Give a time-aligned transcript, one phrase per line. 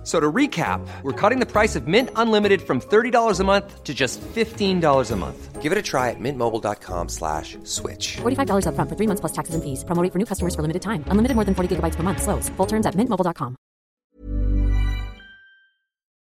[0.00, 3.84] F- So to recap, we're cutting the price of Mint Unlimited from $30 a month
[3.84, 5.60] to just $15 a month.
[5.60, 8.16] Give it a try at mintmobile.com slash switch.
[8.22, 9.84] $45 upfront for three months plus taxes and fees.
[9.84, 11.04] Promo rate for new customers for limited time.
[11.08, 12.22] Unlimited more than 40 gigabytes per month.
[12.22, 12.48] Slows.
[12.56, 13.56] Full terms at mintmobile.com.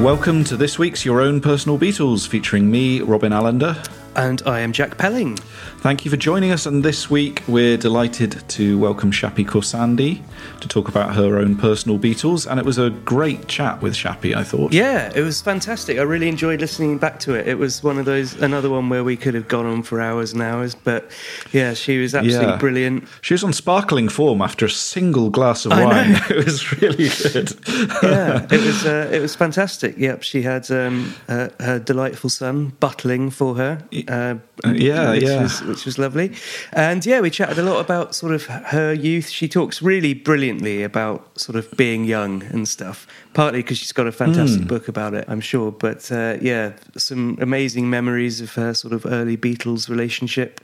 [0.00, 3.76] Welcome to this week's Your Own Personal Beatles, featuring me, Robin Allender.
[4.16, 5.38] And I am Jack Pelling.
[5.82, 6.66] Thank you for joining us.
[6.66, 10.20] And this week, we're delighted to welcome Shappi Khorsandi
[10.60, 12.46] to talk about her own personal Beatles.
[12.46, 14.74] And it was a great chat with Shappi, I thought.
[14.74, 15.98] Yeah, it was fantastic.
[15.98, 17.48] I really enjoyed listening back to it.
[17.48, 20.34] It was one of those, another one where we could have gone on for hours
[20.34, 20.74] and hours.
[20.74, 21.10] But
[21.50, 22.56] yeah, she was absolutely Yeah.
[22.58, 23.08] brilliant.
[23.22, 25.86] She was on sparkling form after a single glass of I know.
[25.88, 26.20] wine.
[26.30, 27.54] It was really good.
[28.02, 29.96] Yeah, it was uh, it was fantastic.
[29.96, 33.82] Yep, she had um, uh, her delightful son buttling for her.
[34.08, 34.34] Uh,
[34.74, 35.48] yeah, which yeah.
[35.70, 36.32] Which was lovely.
[36.72, 39.28] And yeah, we chatted a lot about sort of her youth.
[39.28, 43.06] She talks really brilliantly about sort of being young and stuff.
[43.32, 45.70] Partly because she's got a fantastic book about it, I'm sure.
[45.70, 50.60] But uh, yeah, some amazing memories of her sort of early Beatles relationship.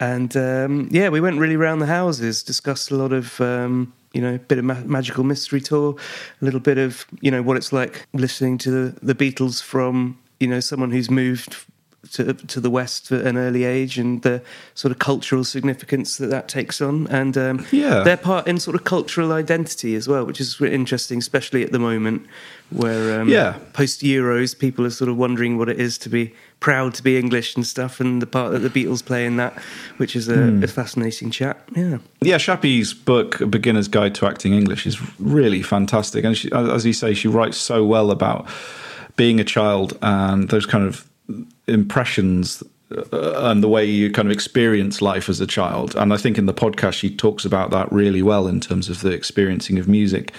[0.00, 3.40] And um, yeah, we went really round the houses, discussed a lot of.
[3.40, 5.94] Um, you know, a bit of ma- magical mystery tour,
[6.42, 10.18] a little bit of you know what it's like listening to the, the Beatles from
[10.40, 11.64] you know someone who's moved
[12.12, 14.40] to to the West at an early age and the
[14.74, 18.00] sort of cultural significance that that takes on, and um, Yeah.
[18.02, 21.78] their part in sort of cultural identity as well, which is interesting, especially at the
[21.78, 22.22] moment
[22.70, 23.56] where um, Yeah.
[23.74, 27.18] post Euros people are sort of wondering what it is to be proud to be
[27.18, 29.52] English and stuff, and the part that the Beatles play in that,
[29.98, 30.64] which is a, Hmm.
[30.64, 31.56] a fascinating chat.
[31.76, 31.98] Yeah.
[32.22, 36.24] Yeah, Shappi's book, A Beginner's Guide to Acting English, is really fantastic.
[36.24, 38.46] And she, as you say, she writes so well about
[39.16, 41.04] being a child and those kind of
[41.66, 45.94] impressions uh, and the way you kind of experience life as a child.
[45.96, 49.00] And I think in the podcast, she talks about that really well in terms of
[49.00, 50.32] the experiencing of music.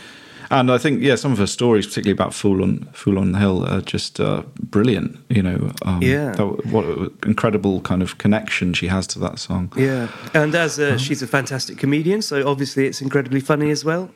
[0.50, 3.40] And I think, yeah, some of her stories, particularly about Fool on Fool on the
[3.40, 5.18] Hill, are just uh, brilliant.
[5.30, 6.31] You know, um, Yeah.
[6.34, 9.72] that- what an incredible kind of connection she has to that song.
[9.78, 14.09] Yeah, and as uh, she's a fantastic comedian, so obviously it's incredibly funny as well.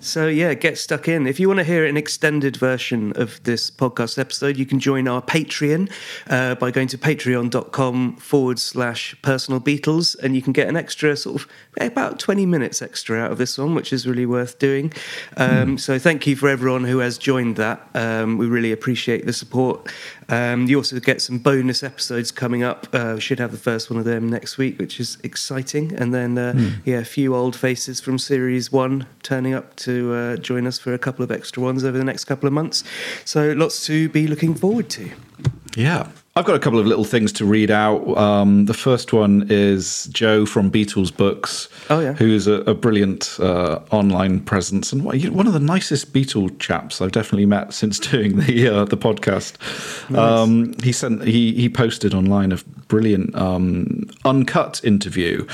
[0.00, 1.26] So yeah, get stuck in.
[1.26, 5.08] If you want to hear an extended version of this podcast episode, you can join
[5.08, 5.90] our Patreon
[6.30, 11.16] uh, by going to patreon.com forward slash personal Beatles, and you can get an extra
[11.16, 11.48] sort of
[11.80, 14.92] about 20 minutes extra out of this one, which is really worth doing.
[15.36, 17.86] Um, So thank you for everyone who has joined that.
[17.94, 19.88] Um, we really appreciate the support.
[20.28, 22.86] Um, you also get some bonus episodes coming up.
[22.92, 25.92] Uh, we should have the first one of them next week, which is exciting.
[25.94, 30.36] And then, uh, yeah, a few old faces from series one turning up to uh,
[30.36, 32.84] join us for a couple of extra ones over the next couple of months.
[33.24, 35.10] So lots to be looking forward to.
[35.76, 36.08] Yeah.
[36.34, 38.16] I've got a couple of little things to read out.
[38.16, 42.14] Um, the first one is Joe from Beatles Books, Oh, yeah.
[42.14, 47.12] who's a, a brilliant uh, online presence and one of the nicest Beatle chaps I've
[47.12, 49.56] definitely met since doing the uh, the podcast.
[50.16, 52.56] Um, he sent he he posted online a
[52.88, 55.46] brilliant um, uncut interview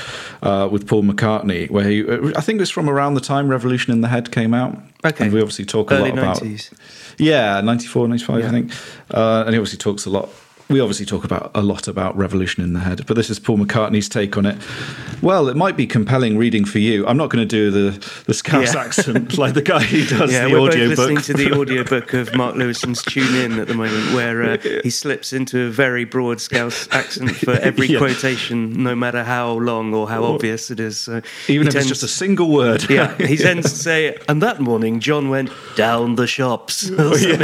[0.43, 2.05] uh, with Paul McCartney, where he
[2.37, 4.77] I think it was from around the time Revolution in the Head came out.
[5.03, 5.25] Okay.
[5.25, 6.71] and we obviously talk a Early lot about 90s.
[7.17, 8.47] yeah, 94, 95, Yeah.
[8.47, 8.71] I think.
[9.11, 10.29] Uh, and he obviously talks a lot.
[10.69, 13.57] We obviously talk about a lot about Revolution in the Head, but this is Paul
[13.57, 14.55] McCartney's take on it.
[15.19, 17.07] Well, it might be compelling reading for you.
[17.07, 18.81] I'm not going to do the the Scouse Yeah.
[18.81, 22.35] accent like the guy who does Yeah, the we're both listening to the audiobook of
[22.35, 26.39] Mark Lewisohn's Tune In at the moment, where uh, he slips into a very broad
[26.39, 27.97] Scouse accent for every Yeah.
[27.97, 30.99] quotation, no matter how long or how obvious it is.
[30.99, 32.87] So Even if it's just a single word.
[32.91, 36.75] yeah, he tends to say, and that morning John went down the shops.
[36.95, 37.39] something.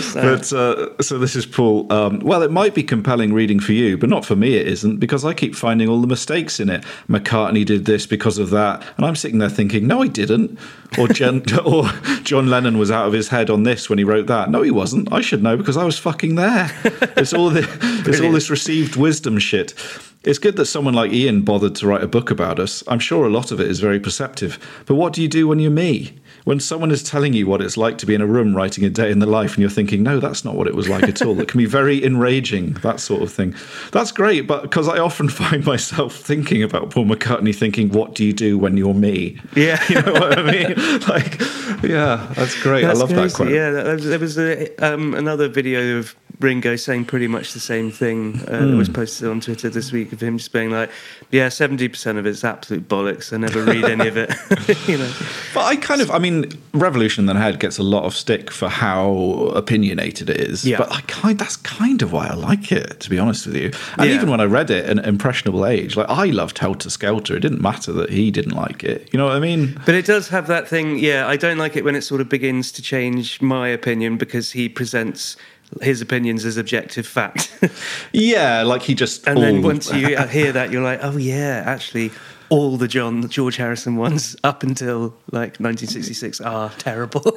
[0.00, 1.92] So- But uh, so this is Paul.
[1.92, 4.54] Um, well, it might be compelling reading for you, but not for me.
[4.54, 6.84] It isn't because I keep finding all the mistakes in it.
[7.08, 10.58] McCartney did this because of that, and I'm sitting there thinking, no, I didn't.
[10.98, 11.84] Or, Jen, or
[12.22, 14.50] John Lennon was out of his head on this when he wrote that.
[14.50, 15.12] No, he wasn't.
[15.12, 16.70] I should know because I was fucking there.
[17.18, 17.66] It's all the,
[18.06, 19.74] it's all this received wisdom shit.
[20.22, 22.84] It's good that someone like Ian bothered to write a book about us.
[22.86, 24.58] I'm sure a lot of it is very perceptive.
[24.86, 26.14] But what do you do when you're me?
[26.44, 28.90] When someone is telling you what it's like to be in a room writing a
[28.90, 31.22] day in the life and you're thinking, no, that's not what it was like at
[31.22, 31.38] all.
[31.40, 33.54] It can be very enraging, that sort of thing.
[33.92, 38.24] That's great, but because I often find myself thinking about Paul McCartney thinking, what do
[38.24, 39.40] you do when you're me?
[39.54, 39.82] Yeah.
[39.88, 40.74] You know what I mean?
[41.08, 41.40] Like,
[41.82, 42.82] yeah, that's great.
[42.82, 43.28] That's I love crazy.
[43.28, 43.50] that quote.
[43.50, 47.60] Yeah, there was, there was a, um, another video of Ringo saying pretty much the
[47.60, 48.78] same thing uh, that Hmm.
[48.78, 50.90] was posted on Twitter this week of him just being like,
[51.30, 53.32] "Yeah, seventy percent of it's absolute bollocks.
[53.32, 54.30] I never read any of it."
[54.88, 55.10] you know,
[55.52, 58.50] But I kind of, I mean, Revolution in the Head gets a lot of stick
[58.52, 60.64] for how opinionated it is.
[60.64, 60.78] Yeah.
[60.78, 63.70] But I kind, that's kind of why I like it, to be honest with you.
[63.96, 64.16] And Yeah.
[64.16, 67.36] even when I read it an impressionable age, like I loved Helter Skelter.
[67.36, 69.08] It didn't matter that he didn't like it.
[69.12, 69.78] You know what I mean?
[69.86, 70.98] but it does have that thing.
[70.98, 74.52] Yeah, I don't like it when it sort of begins to change my opinion because
[74.52, 75.36] he presents
[75.82, 77.52] his opinions as objective fact.
[78.12, 79.26] Yeah, like he just.
[79.26, 82.10] And then once you hear that, you're like, oh yeah, actually,
[82.48, 87.36] all the John George Harrison ones up until like 1966 are terrible.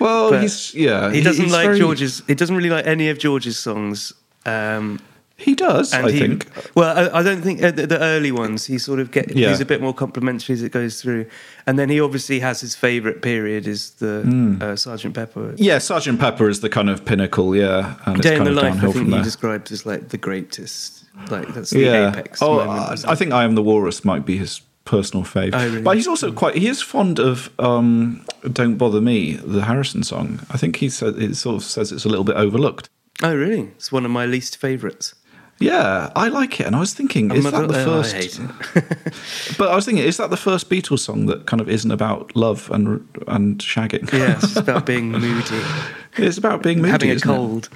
[0.00, 1.12] Well, But he's yeah.
[1.12, 2.22] he doesn't like very- George's.
[2.26, 4.12] He doesn't really like any of George's songs.
[4.46, 4.98] Um,
[5.40, 6.46] He does, and I he, think.
[6.74, 8.66] Well, I, I don't think uh, the, the early ones.
[8.66, 9.34] He sort of get.
[9.34, 9.48] Yeah.
[9.48, 11.26] He's a bit more complimentary as it goes through,
[11.66, 14.60] and then he obviously has his favourite period is the Hmm.
[14.62, 15.54] uh, Sergeant Pepper.
[15.56, 17.56] Yeah, Sergeant Pepper is the kind of pinnacle.
[17.56, 19.22] Yeah, and it's Day in kind the of life, I think he there.
[19.22, 21.04] described as like the greatest.
[21.30, 22.10] Like that's the yeah.
[22.10, 22.40] apex.
[22.42, 25.50] Oh, moment, I, I think I am the Walrus might be his personal fave.
[25.54, 25.82] Oh, really?
[25.82, 26.54] But he's also quite.
[26.56, 30.40] He is fond of um, "Don't Bother Me," the Harrison song.
[30.50, 32.88] I think he said it sort of says it's a little bit overlooked.
[33.22, 33.64] Oh, really?
[33.76, 35.14] It's one of my least favourites.
[35.62, 38.14] Yeah, I like it, and I was thinking, is that the Oh, first?
[38.14, 39.14] I hate it.
[39.58, 42.34] But I was thinking, is that the first Beatles song that kind of isn't about
[42.34, 44.10] love and and shagging?
[44.20, 45.60] Yeah, it's about being moody,
[46.16, 47.34] it's about being moody, having a isn't it?
[47.34, 47.68] cold.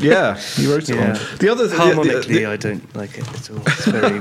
[0.00, 1.12] Yeah, you wrote it Yeah.
[1.16, 1.38] on.
[1.38, 3.62] The other the- the- Harmonically, the- I don't like it at all.
[3.66, 4.18] It's very.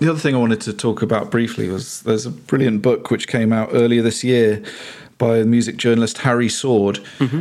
[0.00, 3.28] The other thing I wanted to talk about briefly was there's a brilliant book which
[3.28, 4.60] came out earlier this year
[5.18, 6.98] by music journalist Harry Sword,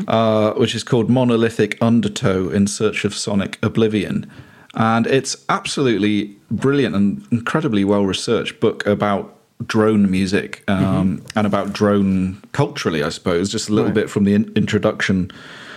[0.07, 4.29] uh, which is called Monolithic Undertow in Search of Sonic Oblivion.
[4.75, 9.31] And it's absolutely brilliant and incredibly well researched book about
[9.65, 13.49] drone music um, and about drone culturally, I suppose.
[13.49, 13.95] Just a little Right.
[13.95, 15.31] bit from the in- introduction.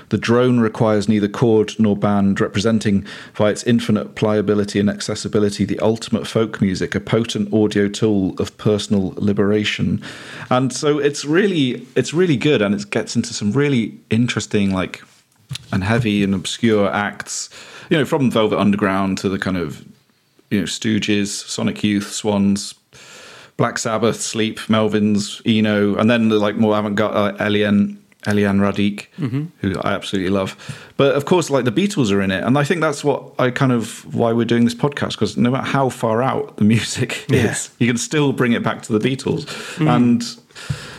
[0.09, 3.05] The drone requires neither chord nor band, representing
[3.37, 8.57] by its infinite pliability and accessibility the ultimate folk music, a potent audio tool of
[8.57, 10.01] personal liberation.
[10.51, 15.03] And so it's really it's really good and it gets into some really interesting like
[15.73, 17.51] and heavy and obscure acts.
[17.91, 19.85] You know, from Velvet Underground to the kind of
[20.51, 22.75] you know, Stooges, Sonic Youth, Swans,
[23.57, 29.07] Black Sabbath, Sleep, Melvins, Eno, and then the like more avant-garde uh, Eliane, Eliane Radigue,
[29.61, 30.57] who I absolutely love.
[30.97, 33.51] But of course, like the Beatles are in it, and I think that's what I
[33.51, 37.25] kind of why we're doing this podcast because no matter how far out the music
[37.31, 37.51] Yeah.
[37.51, 39.47] is, you can still bring it back to the Beatles,
[39.87, 40.23] and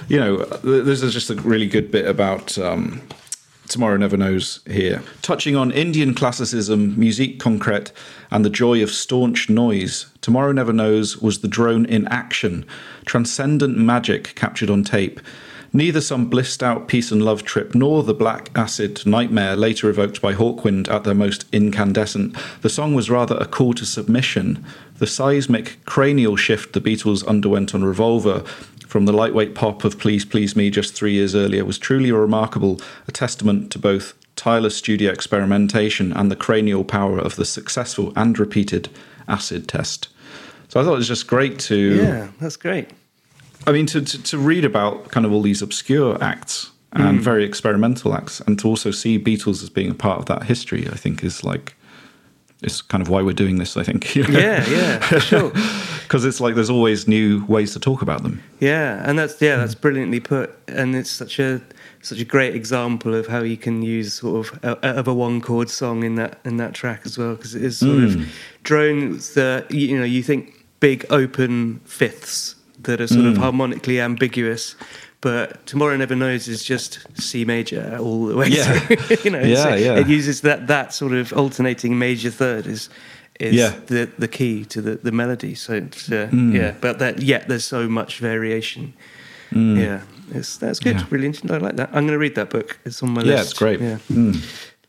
[0.09, 2.57] you know, this is just a really good bit about.
[2.57, 3.01] Um,
[3.69, 5.03] Tomorrow Never Knows here.
[5.21, 7.91] Touching on Indian classicism, musique concrète,
[8.31, 12.65] and the joy of staunch noise, Tomorrow Never Knows was the drone in action,
[13.05, 15.21] transcendent magic captured on tape.
[15.71, 20.19] Neither some blissed out peace and love trip nor the black acid nightmare later evoked
[20.19, 22.35] by Hawkwind at their most incandescent.
[22.61, 24.65] The song was rather a call to submission.
[24.97, 28.43] The seismic cranial shift the Beatles underwent on Revolver
[28.89, 32.81] from the lightweight pop of Please Please Me just three years earlier was truly remarkable,
[33.07, 38.39] a testament to both tireless studio experimentation and the cranial power of the successful and
[38.39, 38.89] repeated
[39.27, 40.07] acid test.
[40.69, 42.89] So I thought it was just great to, yeah, that's great.
[43.67, 47.21] I mean, to, to, to read about kind of all these obscure acts and mm.
[47.21, 50.87] very experimental acts, and to also see Beatles as being a part of that history,
[50.87, 51.75] I think is like,
[52.61, 54.15] it's kind of why we're doing this, I think.
[54.15, 55.51] Yeah, yeah, for sure.
[56.09, 58.41] Because it's like there's always new ways to talk about them.
[58.59, 59.81] Yeah, and that's yeah, that's mm.
[59.81, 61.61] brilliantly put, and it's such a
[62.01, 65.39] such a great example of how you can use sort of a, of a one
[65.39, 68.25] chord song in that in that track as well, because it is sort of mm.
[68.63, 73.37] drones that you know you think big open fifths that are sort of mm.
[73.37, 74.75] harmonically ambiguous.
[75.21, 78.79] But Tomorrow Never Knows is just C major all the way Yeah.
[78.79, 79.17] through.
[79.25, 79.99] you know, Yeah, so yeah.
[79.99, 82.89] it uses that that sort of alternating major third is
[83.39, 83.73] is Yeah.
[83.87, 85.55] the the key to the, the melody.
[85.55, 86.55] So it's, uh, Hmm.
[86.55, 88.93] yeah, but that yet there's so much variation.
[89.51, 90.01] Yeah,
[90.33, 90.95] it's that's good.
[90.97, 91.05] Yeah.
[91.09, 91.51] Really interesting.
[91.51, 91.89] I like that.
[91.89, 92.77] I'm going to read that book.
[92.85, 93.33] It's on my list.
[93.35, 93.81] Yeah, it's great.
[93.81, 93.97] Yeah.
[94.11, 94.35] Mm.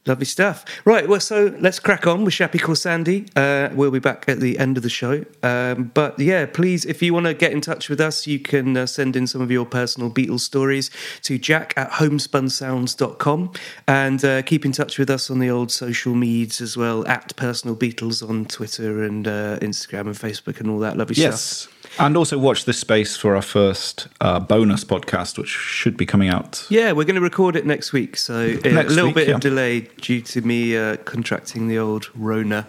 [0.06, 0.64] Lovely stuff.
[0.86, 3.28] Right, well, so let's crack on with Shappi Khorsandi.
[3.36, 5.26] Uh, we'll be back at the end of the show.
[5.42, 8.78] Um, but yeah, please, if you want to get in touch with us, you can
[8.78, 10.90] uh, send in some of your personal Beatles stories
[11.22, 13.52] to jack at homespunsounds.com
[13.86, 17.36] and uh, keep in touch with us on the old social medias as well, at
[17.36, 21.32] Personal Beatles on Twitter and uh, Instagram and Facebook and all that lovely stuff.
[21.32, 21.68] Yes.
[21.98, 26.28] And also watch this space for our first uh, bonus podcast, which should be coming
[26.28, 26.64] out.
[26.70, 29.34] Yeah, we're going to record it next week, so uh, a little week, bit yeah.
[29.34, 32.66] of delay due to me uh, contracting the old Rona.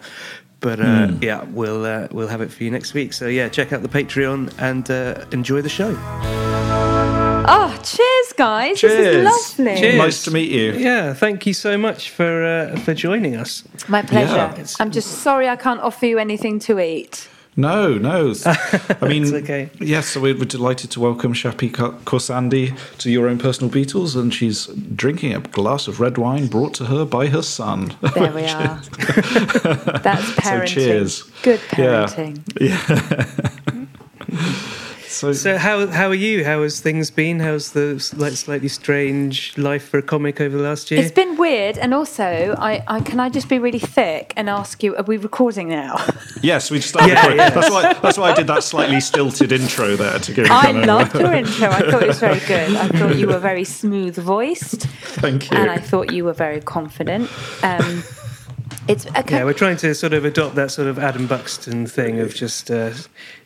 [0.60, 1.22] But uh, Hmm.
[1.22, 3.12] yeah, we'll uh, we'll have it for you next week.
[3.12, 5.96] So yeah, check out the Patreon and uh, enjoy the show.
[7.44, 8.80] Oh, cheers, Cheers, guys.
[8.80, 9.16] This Cheers.
[9.16, 9.80] is lovely.
[9.80, 9.98] Cheers.
[9.98, 10.72] Nice to meet you.
[10.72, 13.64] Yeah, thank you so much for uh, for joining us.
[13.88, 14.34] My pleasure.
[14.56, 14.64] Yeah.
[14.80, 17.28] I'm just sorry I can't offer you anything to eat.
[17.54, 18.32] No, no.
[18.46, 19.68] I mean, It's okay.
[19.78, 24.16] yes, so we're, we're delighted to welcome Shappi Ko- Khorsandi to your own personal Beatles,
[24.18, 24.66] and she's
[24.96, 27.94] drinking a glass of red wine brought to her by her son.
[28.14, 28.80] There we are.
[30.02, 30.66] That's parenting.
[30.68, 31.22] cheers.
[31.42, 32.06] Good Yeah.
[32.06, 32.38] parenting.
[35.12, 36.44] So, So how how are you?
[36.44, 37.40] How has things been?
[37.40, 41.00] How's the like slightly strange life for a comic over the last year?
[41.00, 44.82] It's been weird, and also, I, I can I just be really thick and ask
[44.82, 46.04] you: Are we recording now?
[46.42, 47.08] yes, we started.
[47.12, 47.38] Yeah, recording.
[47.38, 47.50] yeah.
[47.50, 47.92] That's why.
[47.94, 50.42] That's why I did that slightly stilted intro there to go.
[50.44, 51.68] I kind of- loved your intro.
[51.68, 52.76] I thought it was very good.
[52.76, 54.82] I thought you were very smooth voiced,
[55.22, 55.56] Thank you.
[55.58, 57.30] and I thought you were very confident.
[57.62, 58.02] Um,
[58.88, 59.36] it's okay.
[59.36, 62.70] yeah, we're trying to sort of adopt that sort of Adam Buxton thing of just
[62.70, 62.92] uh,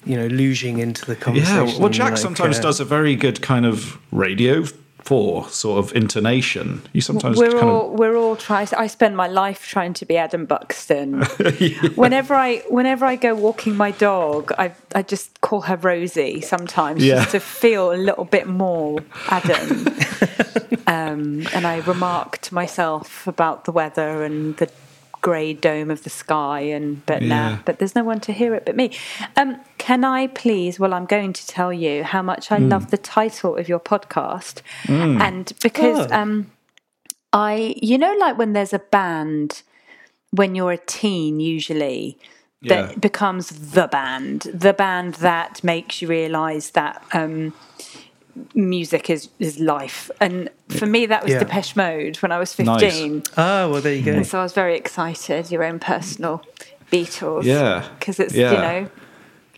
[0.04, 1.68] you know losing into the conversation.
[1.68, 4.64] Yeah, well, Jack like, sometimes uh, does a very good kind of radio
[5.06, 6.82] four sort of intonation.
[6.92, 8.66] You sometimes we're kind all of we're all trying.
[8.76, 11.22] I spend my life trying to be Adam Buxton.
[11.94, 17.04] Whenever I whenever I go walking my dog, I I just call her Rosie sometimes
[17.04, 17.16] Yeah.
[17.20, 19.86] just to feel a little bit more Adam.
[20.88, 24.68] um, and I remark to myself about the weather and the
[25.26, 27.28] grey dome of the sky and but Yeah.
[27.32, 28.86] nah, but there's no one to hear it but me.
[29.40, 29.50] Um,
[29.86, 30.78] can I please?
[30.80, 32.52] Well, I'm going to tell you how much.
[32.56, 34.56] I love the title of your podcast,
[35.26, 36.20] and because Oh.
[36.20, 36.32] um,
[37.32, 39.62] I, you know, like when there's a band
[40.30, 42.18] when you're a teen, usually
[42.70, 42.94] that Yeah.
[43.08, 43.44] becomes
[43.76, 47.52] the band, the band that makes you realise that um,
[48.54, 50.10] music is is life.
[50.20, 51.38] And for me, that was Yeah.
[51.40, 52.80] Depeche Mode when I was Nice.
[52.82, 54.12] fifteen, Ah, well, there you go.
[54.12, 55.50] and so I was very excited.
[55.50, 56.42] Your own personal
[56.92, 57.84] Beatles, Yeah.
[57.98, 58.52] because it's Yeah.
[58.52, 58.90] you know.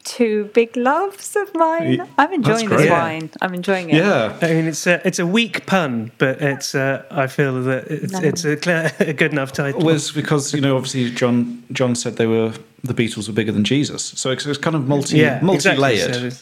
[0.05, 2.01] Two big loves of mine.
[2.17, 2.79] I'm enjoying great.
[2.79, 3.03] this Yeah.
[3.03, 3.31] wine.
[3.43, 3.97] I'm enjoying it.
[3.97, 4.33] yeah.
[4.41, 8.13] I mean, it's a it's a weak pun, but it's uh, I feel that it's,
[8.15, 8.21] No.
[8.23, 9.83] it's a, clear, a good enough title.
[9.83, 12.53] was because you know obviously John John said they were
[12.85, 16.09] the Beatles were bigger than Jesus, so it's, it's kind of multi yeah, multi layered.
[16.11, 16.31] Exactly.
[16.31, 16.37] So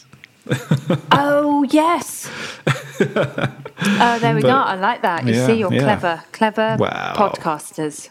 [1.11, 2.29] Oh yes.
[2.99, 4.49] oh, there we go.
[4.49, 5.25] I like that.
[5.25, 5.81] You yeah, see, you're yeah.
[5.81, 7.13] clever, clever Wow.
[7.15, 8.09] podcasters.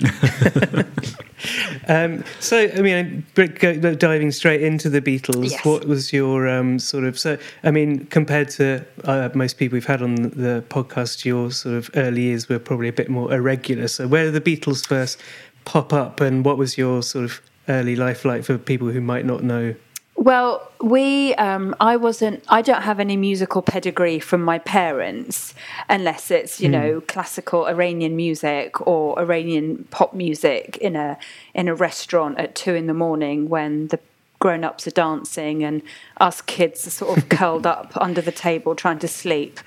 [1.86, 5.64] Um, so, I mean, Brick, go- go- diving straight into the Beatles, Yes.
[5.64, 7.38] what was your um, sort of so?
[7.62, 11.90] I mean, compared to uh, most people we've had on the podcast, your sort of
[11.94, 13.88] early years were probably a bit more irregular.
[13.88, 15.18] So, where did the Beatles first
[15.64, 19.24] pop up, and what was your sort of early life like for people who might
[19.24, 19.74] not know?
[20.20, 25.54] Well, we, um, I wasn't, I don't have any musical pedigree from my parents,
[25.88, 31.18] unless it's you know classical Iranian music or Iranian pop music in a
[31.54, 34.00] in a restaurant at two in the morning when the
[34.40, 35.82] grown ups are dancing and
[36.16, 39.60] us kids are sort of curled up under the table trying to sleep.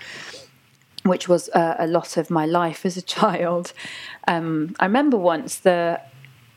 [1.04, 3.74] which was uh, a lot of my life as a child.
[4.28, 6.02] Um, I remember once the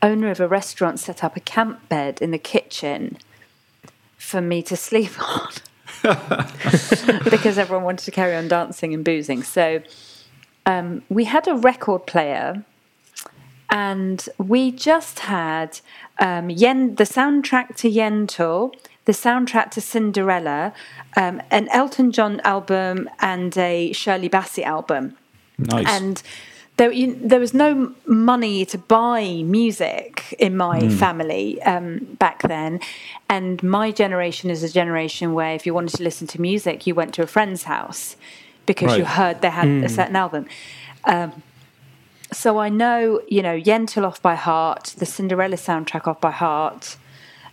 [0.02, 3.18] owner of a restaurant set up a camp bed in the kitchen
[4.16, 5.52] for me to sleep on
[7.30, 9.42] because everyone wanted to carry on dancing and boozing.
[9.42, 9.82] So
[10.66, 12.64] um, we had a record player.
[13.70, 15.80] And we just had
[16.20, 18.72] um, Yen, the soundtrack to Yentl,
[19.04, 20.72] the soundtrack to Cinderella,
[21.16, 25.16] um, an Elton John album, and a Shirley Bassey album
[25.58, 25.86] Nice.
[25.88, 26.22] and
[26.76, 32.80] there, you, there was no money to buy music in my family um, back then.
[33.28, 36.94] And my generation is a generation where if you wanted to listen to music, you
[36.94, 38.16] went to a friend's house
[38.66, 40.46] because you heard they had a certain album.
[41.04, 41.42] Um,
[42.32, 46.96] so I know, you know, Yentl off by heart, the Cinderella soundtrack off by heart,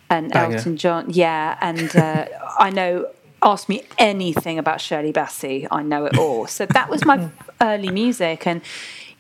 [0.10, 0.56] and Banger.
[0.56, 1.06] Elton John.
[1.10, 2.26] Yeah, and uh,
[2.58, 3.08] I know.
[3.44, 6.46] Ask me anything about Shirley Bassey, I know it all.
[6.46, 8.62] So that was my early music, and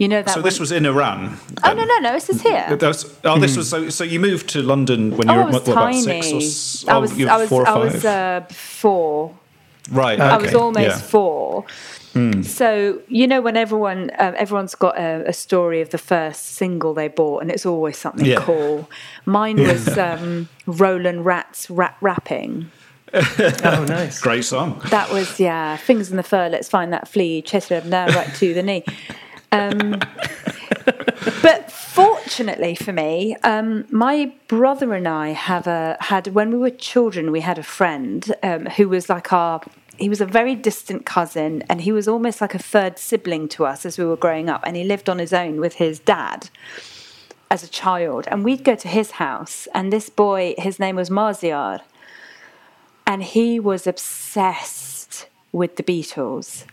[0.01, 0.33] you know that.
[0.33, 1.37] so this was in Iran.
[1.63, 2.11] Oh no, no, no!
[2.13, 2.65] This is here.
[2.75, 3.89] That was, oh, this was so.
[3.89, 6.85] So you moved to London when Oh, you were what, what, about six or s-
[6.87, 7.75] I oh, was, you were I was, four or five.
[7.77, 7.93] I five.
[7.93, 9.35] was uh, four.
[9.91, 10.19] right.
[10.19, 10.97] I was almost yeah.
[10.97, 11.65] four.
[12.43, 16.93] So you know when everyone uh, everyone's got a, a story of the first single
[16.93, 18.41] they bought, and it's always something Yeah.
[18.43, 18.89] cool.
[19.25, 22.71] Mine was um, Roland Rat's Rat Rapping.
[23.13, 24.21] Oh, nice.
[24.21, 24.81] Great song.
[24.89, 26.47] That was yeah, fingers in the fur.
[26.49, 27.41] Let's find that flea.
[27.41, 28.85] Chest up down, right to the knee.
[29.51, 29.99] Um,
[31.41, 36.69] but fortunately for me, um, my brother and I have a had when we were
[36.69, 37.31] children.
[37.31, 39.61] We had a friend um, who was like our.
[39.97, 43.65] He was a very distant cousin, and he was almost like a third sibling to
[43.65, 44.61] us as we were growing up.
[44.65, 46.49] And he lived on his own with his dad
[47.51, 48.27] as a child.
[48.31, 51.81] And we'd go to his house, and this boy, his name was Marziar,
[53.05, 56.65] and he was obsessed with the Beatles.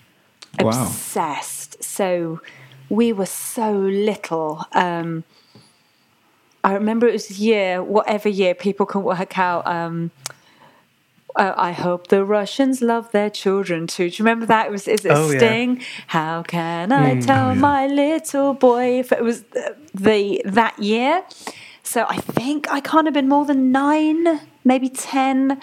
[0.61, 0.71] Wow.
[0.71, 1.83] obsessed.
[1.83, 2.41] So
[2.89, 4.65] we were so little.
[4.73, 5.25] Um,
[6.65, 9.67] I remember it was a year, whatever year people can work out.
[9.67, 10.11] Um,
[11.37, 14.11] uh, I hope the Russians love their children too.
[14.11, 14.67] Do you remember that?
[14.67, 15.39] It was is it Oh, yeah.
[15.39, 15.83] Sting?
[16.09, 21.25] How can I tell my little boy if it was the, the that year?
[21.85, 25.61] So I think I can't have been more than nine, maybe ten.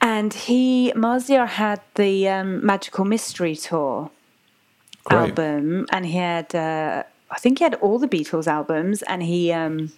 [0.00, 4.10] And he Mazia had the um, Magical Mystery Tour
[5.08, 5.30] Great.
[5.30, 9.52] album, and he had uh, I think he had all the Beatles albums, and he
[9.52, 9.92] um,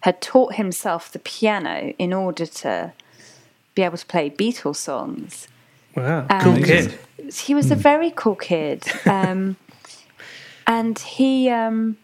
[0.00, 2.92] had taught himself the piano in order to
[3.74, 5.48] be able to play Beatles songs.
[5.96, 6.98] Wow, cool kid.
[7.32, 9.56] He was a very cool kid, um,
[10.66, 11.48] and he.
[11.48, 11.96] Um,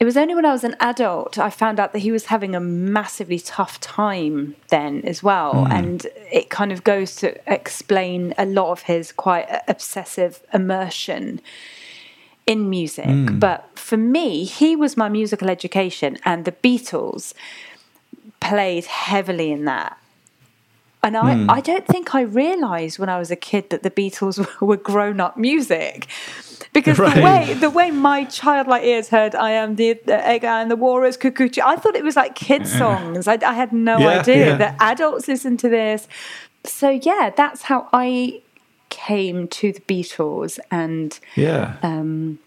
[0.00, 2.54] it was only when I was an adult I found out that he was having
[2.54, 5.72] a massively tough time then as well, hmm.
[5.72, 11.42] and it kind of goes to explain a lot of his quite obsessive immersion
[12.46, 13.04] in music.
[13.04, 13.38] Hmm.
[13.38, 17.34] But for me, he was my musical education, and the Beatles
[18.40, 19.98] played heavily in that.
[21.02, 21.50] And I, hmm.
[21.50, 25.20] I don't think I realised when I was a kid that the Beatles were grown
[25.20, 26.06] up music.
[26.72, 30.70] Because the way the way my childlike ears heard "I am the, the egg and
[30.70, 32.78] the walrus cuckoo," I thought it was like kids mm-hmm.
[32.78, 33.26] songs.
[33.26, 34.56] I, I had no Yeah, idea yeah.
[34.56, 36.06] that adults listen to this.
[36.64, 38.42] So yeah, that's how I
[38.88, 41.76] came to the Beatles and Yeah.
[41.82, 42.38] Um,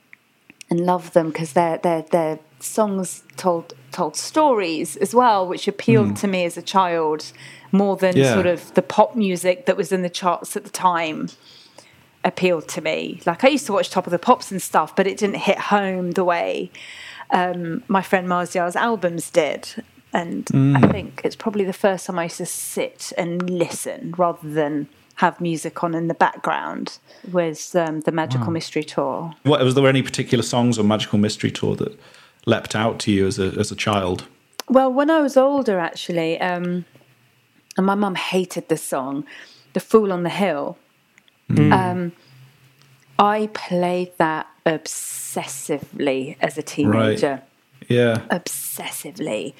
[0.69, 6.11] and love them because their their their songs told told stories as well, which appealed
[6.11, 6.19] mm.
[6.21, 7.31] to me as a child
[7.73, 8.33] more than Yeah.
[8.33, 11.29] sort of the pop music that was in the charts at the time
[12.23, 13.21] appealed to me.
[13.25, 15.57] Like I used to watch Top of the Pops and stuff, but it didn't hit
[15.57, 16.71] home the way
[17.31, 19.69] um, my friend Marzial's albums did.
[20.13, 24.47] And I think it's probably the first time I used to sit and listen rather
[24.47, 26.99] than have music on in the background
[27.31, 29.33] was um, the Magical Mystery Tour.
[29.43, 31.99] What was there any particular songs on Magical Mystery Tour that
[32.45, 34.27] leapt out to you as a as a child?
[34.69, 36.85] Well, when I was older, actually, um,
[37.75, 39.25] and my mum hated this song,
[39.73, 40.77] "The Fool on the Hill."
[41.49, 42.11] Um,
[43.19, 47.41] I played that obsessively as a teenager,
[47.87, 48.21] Yeah.
[48.31, 49.53] obsessively,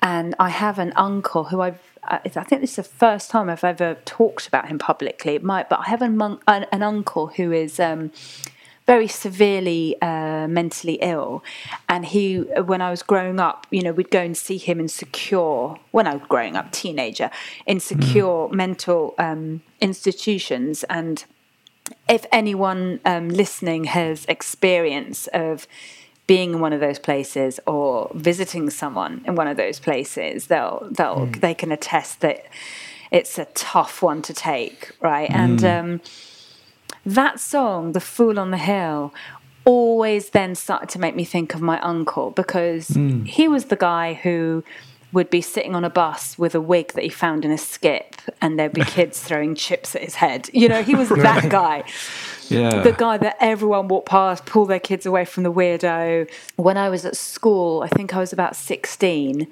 [0.00, 1.78] and I have an uncle who I've.
[2.04, 5.36] I I think this is the first time I've ever talked about him publicly.
[5.36, 8.10] It might, but I have an, an, an uncle who is um,
[8.86, 11.42] very severely uh, mentally ill.
[11.88, 14.88] And he, when I was growing up, you know, we'd go and see him in
[14.88, 17.30] secure, when I was growing up, teenager,
[17.66, 20.84] in secure mental um, institutions.
[20.84, 21.24] And
[22.08, 25.66] if anyone um, listening has experience of
[26.26, 30.88] being in one of those places or visiting someone in one of those places, they'll
[30.90, 32.46] they'll they can attest that
[33.10, 35.30] it's a tough one to take, right?
[35.30, 36.00] And um,
[37.06, 39.12] that song, "The Fool on the Hill,"
[39.64, 42.88] always then started to make me think of my uncle because
[43.26, 44.64] he was the guy who
[45.12, 48.16] would be sitting on a bus with a wig that he found in a skip,
[48.40, 50.48] and there'd be kids throwing chips at his head.
[50.54, 51.84] You know, he was that guy
[52.48, 52.82] Yeah.
[52.82, 56.28] the guy that everyone walked past, pull their kids away from the weirdo.
[56.56, 59.46] When I was at school, I think I was about 16.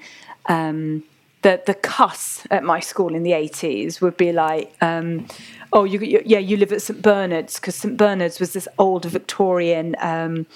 [0.46, 1.02] Um,
[1.42, 5.26] the the cuss at my school in the 80s would be like, um,
[5.72, 9.04] oh, you, you, yeah, you live at St Bernard's because St Bernard's was this old
[9.06, 10.46] Victorian um,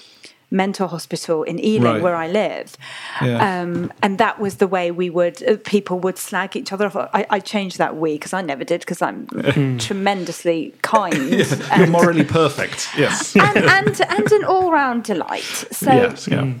[0.51, 2.01] mental hospital in Ealing Right.
[2.01, 2.77] where I live.
[3.21, 3.61] Yeah.
[3.61, 6.95] Um, and that was the way we would, uh, people would slag each other off.
[6.95, 9.25] I, I changed that we because I never did because I'm
[9.79, 11.15] tremendously kind.
[11.33, 12.89] You're and- morally perfect.
[12.95, 13.35] Yes.
[13.47, 15.43] and, and and an all round delight.
[15.71, 16.27] So yes.
[16.27, 16.53] Yeah.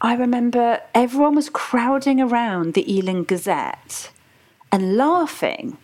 [0.00, 4.10] I remember everyone was crowding around the Ealing Gazette
[4.70, 5.76] and laughing.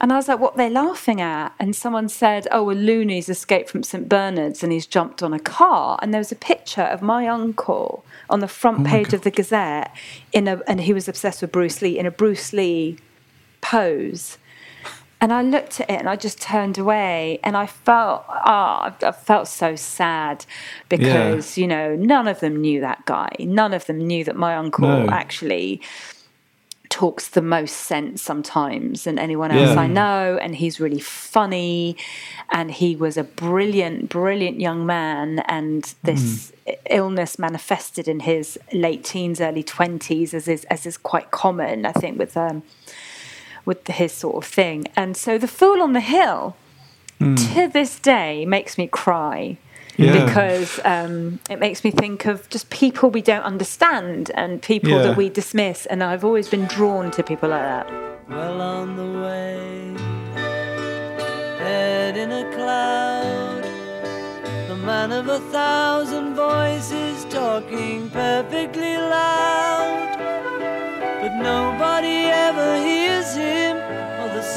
[0.00, 1.52] And I was like, what are they laughing at?
[1.60, 4.08] And someone said, oh, a loony's escaped from St.
[4.08, 5.98] Bernard's and he's jumped on a car.
[6.02, 9.30] And there was a picture of my uncle on the front oh page of the
[9.30, 9.94] Gazette
[10.32, 12.98] in a, and he was obsessed with Bruce Lee in a Bruce Lee
[13.60, 14.38] pose.
[15.22, 19.12] And I looked at it and I just turned away and I felt, ah, I
[19.12, 20.46] felt so sad
[20.88, 23.28] because, you know, none of them knew that guy.
[23.38, 25.06] None of them knew that my uncle No.
[25.10, 25.82] actually
[26.88, 29.80] talks the most sense sometimes than anyone else Yeah.
[29.82, 30.38] I know.
[30.40, 31.96] And he's really funny.
[32.50, 35.40] And he was a brilliant, brilliant young man.
[35.40, 36.50] And this
[36.88, 41.92] illness manifested in his late teens, early 20s, as is, as is quite common, I
[41.92, 42.36] think, with.
[42.36, 42.62] Um,
[43.70, 44.78] with his sort of thing.
[44.96, 46.56] And so the Fool on the Hill
[47.20, 49.56] to this day makes me cry.
[49.96, 50.24] Yeah.
[50.24, 55.02] Because um, it makes me think of just people we don't understand and people Yeah.
[55.04, 55.78] that we dismiss.
[55.86, 57.86] And I've always been drawn to people like that.
[58.28, 59.68] Well on the way,
[61.64, 63.62] head in a cloud.
[64.70, 70.08] The man of a thousand voices talking perfectly loud.
[71.20, 73.09] But nobody ever hears him or the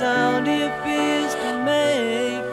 [0.04, 2.44] sound he appears to make.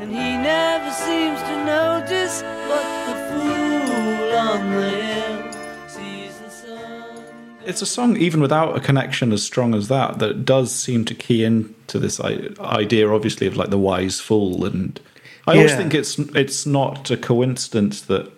[0.00, 5.52] And he never seems to notice what the fool on the hill
[5.86, 7.24] sees the sun.
[7.66, 11.14] It's a song, even without a connection as strong as that, that does seem to
[11.14, 14.64] key into this idea, obviously, of like the wise fool.
[14.64, 14.98] And
[15.46, 18.32] I always think it's it's not a coincidence that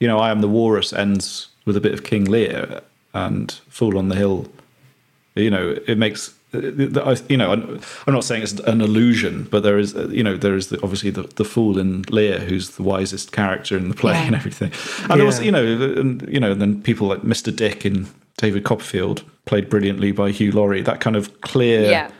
[0.00, 2.80] you know I am the walrus ends with a bit of King Lear
[3.12, 4.50] and Fool on the Hill.
[5.34, 7.52] You know, it makes you know.
[8.06, 11.10] I'm not saying it's an illusion, but there is you know there is the, obviously
[11.10, 14.26] the, the fool in Lear who's the wisest character in the play Yeah.
[14.26, 14.72] and everything.
[15.10, 15.26] And Yeah.
[15.26, 17.54] also you know and you know and then people like Mr.
[17.54, 20.82] Dick in David Copperfield played brilliantly by Hugh Laurie.
[20.82, 22.10] That kind of clear, Yeah.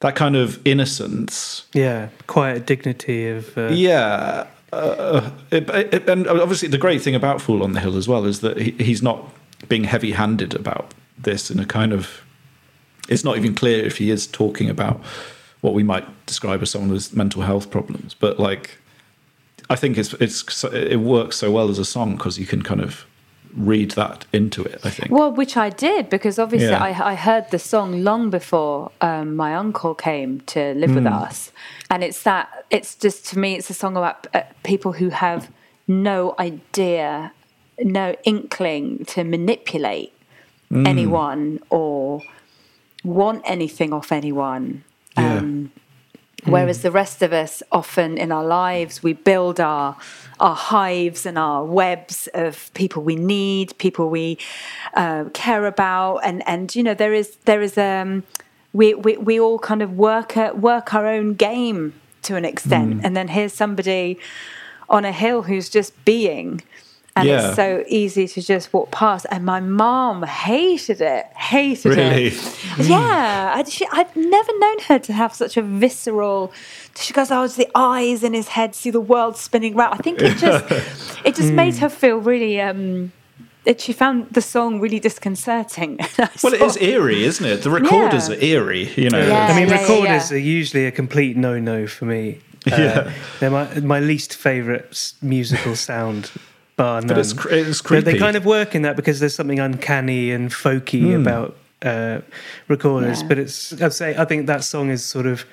[0.00, 3.56] that kind of innocence Yeah, quiet dignity of.
[3.56, 4.46] Uh, yeah.
[4.72, 8.24] Uh, it, it, and obviously, the great thing about Fool on the Hill as well
[8.24, 9.22] is that he, he's not
[9.68, 12.22] being heavy handed about this in a kind of.
[13.08, 15.00] It's not even clear if he is talking about
[15.60, 18.78] what we might describe as someone with mental health problems, but like,
[19.70, 22.80] I think it's it's it works so well as a song because you can kind
[22.80, 23.06] of
[23.56, 24.80] read that into it.
[24.84, 25.10] I think.
[25.10, 26.82] Well, which I did because obviously Yeah.
[26.82, 31.52] I, I heard the song long before um, my uncle came to live with us,
[31.90, 35.48] and it's that it's just to me it's a song about uh, people who have
[35.86, 37.32] no idea,
[37.78, 40.10] no inkling to manipulate
[40.86, 42.03] anyone or
[43.04, 44.84] want anything off anyone.
[45.16, 45.38] Yeah.
[45.38, 45.72] Um,
[46.46, 49.96] Whereas the rest of us, often in our lives, we build our
[50.40, 54.36] our hives and our webs of people we need, people we
[54.94, 58.24] uh, care about, and and you know there is there is um
[58.74, 63.00] we we, we all kind of work at, work our own game to an extent,
[63.04, 64.18] and then here's somebody
[64.88, 66.62] on a hill who's just being.
[67.16, 67.46] And Yeah.
[67.46, 69.24] it's so easy to just walk past.
[69.30, 72.26] And my mom hated it, hated Really?
[72.28, 72.64] it.
[72.78, 76.52] Yeah, I, she, I've never known her to have such a visceral.
[76.96, 79.98] She goes, "Oh, it's the eyes in his head, see the world spinning round." I
[79.98, 80.64] think it just,
[81.24, 82.60] it just made her feel really.
[82.60, 83.12] Um,
[83.64, 85.98] that she found the song really disconcerting.
[86.42, 87.62] well, it is eerie, isn't it?
[87.62, 88.34] The recorders Yeah.
[88.36, 88.92] are eerie.
[88.94, 89.26] You know.
[89.26, 89.46] Yeah.
[89.46, 90.36] I mean, yeah, recorders yeah.
[90.36, 92.40] are usually a complete no-no for me.
[92.70, 93.12] Uh, Yeah.
[93.40, 96.30] they're my my least favorite musical sound.
[96.76, 97.08] Bar none.
[97.08, 100.32] But it's cr- it's But they kind of work in that because there's something uncanny
[100.32, 102.20] and folky about uh,
[102.68, 103.22] recorders.
[103.22, 103.28] Yeah.
[103.28, 105.44] But it's I'd say I think that song is sort of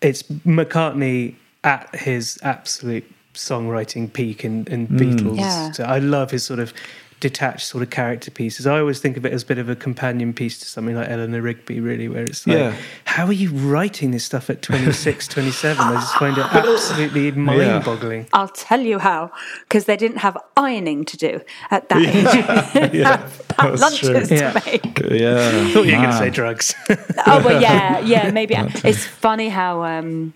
[0.00, 5.38] it's McCartney at his absolute songwriting peak in, in Beatles.
[5.38, 5.72] Yeah.
[5.72, 6.72] So I love his sort of
[7.20, 8.66] detached sort of character pieces.
[8.66, 11.08] I always think of it as a bit of a companion piece to something like
[11.08, 12.76] Eleanor Rigby, really, where it's like, Yeah.
[13.04, 15.84] how are you writing this stuff at 26, 27?
[15.84, 18.26] I just find it absolutely mind boggling.
[18.32, 19.30] I'll tell you how,
[19.62, 22.92] because they didn't have ironing to do at that age.
[22.94, 23.16] yeah,
[23.58, 24.36] Have that's lunches true.
[24.36, 24.52] Yeah.
[24.52, 24.98] to make.
[25.10, 25.50] Yeah.
[25.66, 26.74] I thought you were going to say drugs.
[26.88, 28.54] oh well, yeah, yeah, maybe.
[28.56, 30.34] It's funny how um,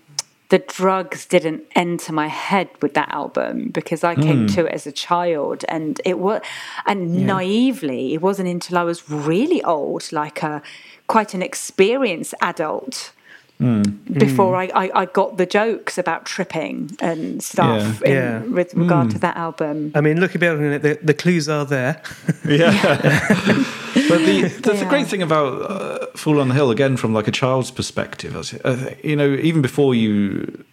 [0.53, 4.53] the drugs didn't enter my head with that album because I came hmm.
[4.53, 6.41] to it as a child, and it was,
[6.85, 10.61] and naively, it wasn't until I was really old, like a
[11.07, 13.13] quite an experienced adult.
[13.57, 13.81] Hmm.
[14.11, 14.77] Before hmm.
[14.77, 18.07] I, I, I got the jokes about tripping and stuff Yeah.
[18.07, 18.39] in, Yeah.
[18.53, 19.91] with regard to that album.
[19.95, 21.99] I mean, looking back on it, the, the clues are there.
[22.45, 23.63] Yeah.
[24.17, 24.89] but the, the, the Yeah.
[24.89, 28.53] great thing about uh, Fool on the Hill, again, from like a child's perspective, is,
[28.65, 30.63] uh, you know, even before you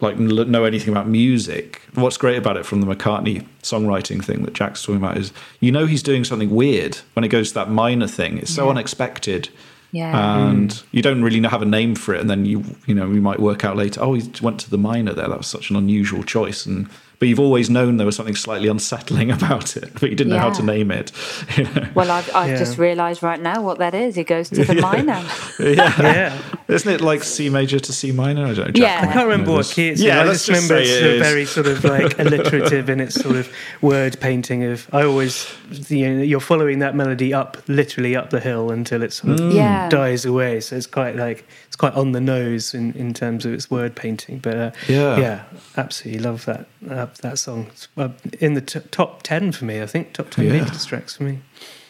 [0.00, 4.52] like know anything about music, what's great about it from the McCartney songwriting thing that
[4.52, 7.70] Jack's talking about is you know he's doing something weird when it goes to that
[7.70, 8.36] minor thing.
[8.38, 8.70] It's so Yeah.
[8.72, 9.48] unexpected.
[9.92, 10.48] Yeah.
[10.50, 13.20] And you don't really have a name for it, and then you you know we
[13.20, 14.00] might work out later.
[14.02, 15.28] Oh, he went to the minor there.
[15.28, 18.68] That was such an unusual choice, and but you've always known there was something slightly
[18.68, 21.12] unsettling about it, but you didn't know how to name it.
[21.56, 21.88] You know?
[21.94, 22.58] Well, I've, I've Yeah.
[22.58, 24.16] just realised right now what that is.
[24.18, 25.24] It goes to the minor.
[25.58, 26.02] yeah.
[26.02, 26.38] Yeah.
[26.68, 28.44] Isn't it like C major to C minor?
[28.46, 28.82] I don't know.
[28.84, 28.98] Yeah.
[29.08, 29.72] I can't remember what knows.
[29.74, 30.26] key it's Yeah, in.
[30.26, 33.14] I let's just remember say it's it a very sort of like alliterative in its
[33.14, 33.48] sort of
[33.82, 34.88] word painting of.
[34.92, 35.48] I always,
[35.88, 39.40] you know, you're following that melody up, literally up the hill until it sort of
[39.40, 39.54] Mm.
[39.54, 39.88] Yeah.
[39.88, 40.58] dies away.
[40.60, 43.94] So it's quite like it's quite on the nose in, in terms of its word
[43.94, 44.38] painting.
[44.40, 45.18] But uh, Yeah.
[45.20, 45.42] yeah,
[45.76, 47.66] absolutely love that uh, that song.
[47.70, 48.08] It's uh,
[48.40, 49.80] in the t- top ten for me.
[49.82, 50.58] I think top ten Yeah.
[50.64, 51.38] Beatles tracks for me.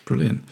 [0.05, 0.45] Brilliant.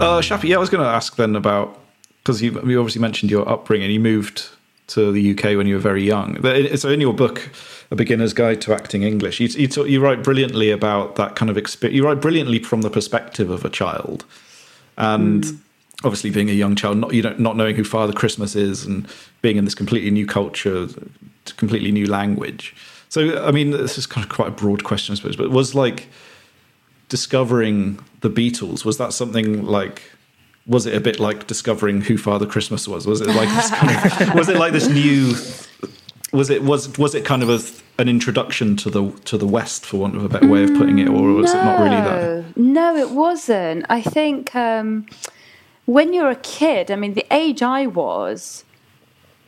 [0.00, 1.78] Uh, Shafi, yeah, I was going to ask then about
[2.22, 3.90] because you, you obviously mentioned your upbringing.
[3.90, 4.48] You moved
[4.88, 6.42] to the UK when you were very young.
[6.76, 7.48] So in your book,
[7.90, 11.50] A Beginner's Guide to Acting English, you you, talk, you write brilliantly about that kind
[11.50, 11.96] of experience.
[11.96, 14.24] You write brilliantly from the perspective of a child,
[14.96, 15.44] and
[16.04, 19.06] obviously being a young child, not you know, not knowing who Father Christmas is, and
[19.42, 20.88] being in this completely new culture,
[21.56, 22.74] completely new language.
[23.08, 25.52] So I mean, this is kind of quite a broad question, I suppose, but it
[25.52, 26.08] was like
[27.10, 30.02] discovering the Beatles was that something like
[30.66, 33.06] was it a bit like discovering who Father Christmas was?
[33.06, 35.34] Was it like this kind of, was it like this new
[36.32, 39.84] was it was was it kind of a, an introduction to the to the West
[39.84, 42.56] for want of a better way of putting it or was it not really that?
[42.56, 43.84] No, it wasn't.
[43.88, 45.06] I think um,
[45.86, 48.64] when you're a kid, I mean, the age I was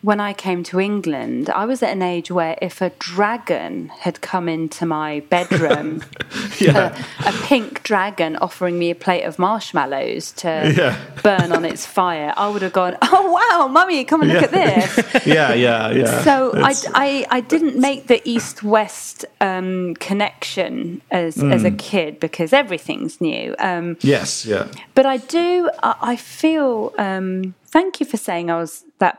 [0.03, 4.21] when I came to England, I was at an age where if a dragon had
[4.21, 6.03] come into my bedroom,
[6.59, 10.97] yeah a, a pink dragon offering me a plate of marshmallows to Yeah.
[11.23, 14.51] burn on its fire, I would have gone, "Oh wow, mummy, come and look at
[14.51, 21.01] this." yeah yeah yeah So I, I, I didn't make the east west um, connection
[21.13, 21.79] as as a Mm.
[21.79, 23.55] kid because everything's new.
[23.59, 25.71] Um, yes yeah but I do.
[25.83, 26.93] I, I feel.
[26.99, 29.19] Um, thank you for saying I was that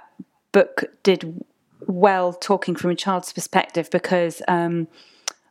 [0.54, 1.44] book did
[1.88, 4.88] well talking from a child's perspective because um,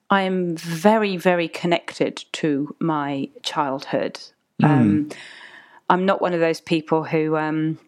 [0.09, 4.19] I am very very connected to my childhood.
[4.63, 5.11] Um,
[5.91, 7.37] I'm not one of those people who.
[7.37, 7.79] Um,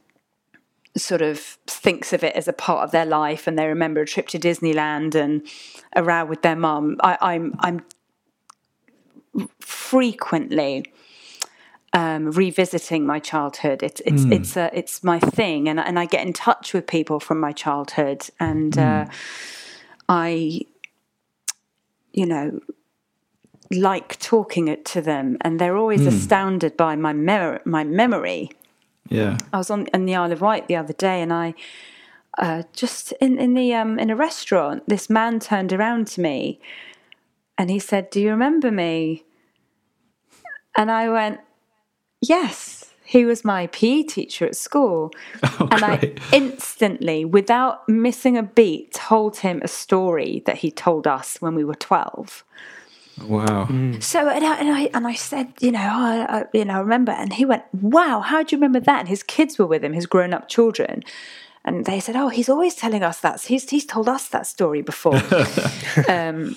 [0.96, 4.06] sort of thinks of it as a part of their life and they remember a
[4.06, 5.42] trip to Disneyland and
[5.96, 6.98] a row with their mum.
[7.02, 7.84] I'm I'm
[9.58, 10.84] frequently
[11.94, 13.82] um, revisiting my childhood.
[13.82, 17.20] It's it's it's a, it's my thing, and and I get in touch with people
[17.20, 19.06] from my childhood, and uh,
[20.08, 20.60] I,
[22.12, 22.60] you know,
[23.70, 27.12] like talking it to them, and they're always astounded by my
[27.64, 28.50] my memory.
[29.08, 31.54] yeah I was on in the Isle of Wight the other day, and I
[32.38, 36.58] uh, just in in the um, in a restaurant, this man turned around to me,
[37.56, 39.22] and he said, "Do you remember me?"
[40.76, 41.38] And I went,
[42.28, 48.94] "Yes." He was my PE teacher at school, and I instantly, without missing a beat,
[48.94, 52.44] told him a story that he told us when we were twelve.
[53.20, 53.66] wow
[54.00, 56.80] So and I, and I and I said, you know, I, I, you know, I
[56.80, 59.84] remember, and he went, "Wow, how do you remember that?" And his kids were with
[59.84, 61.04] him, his grown-up children,
[61.64, 63.42] and they said, "Oh, he's always telling us that.
[63.42, 65.20] He's he's told us that story before."
[66.08, 66.56] um,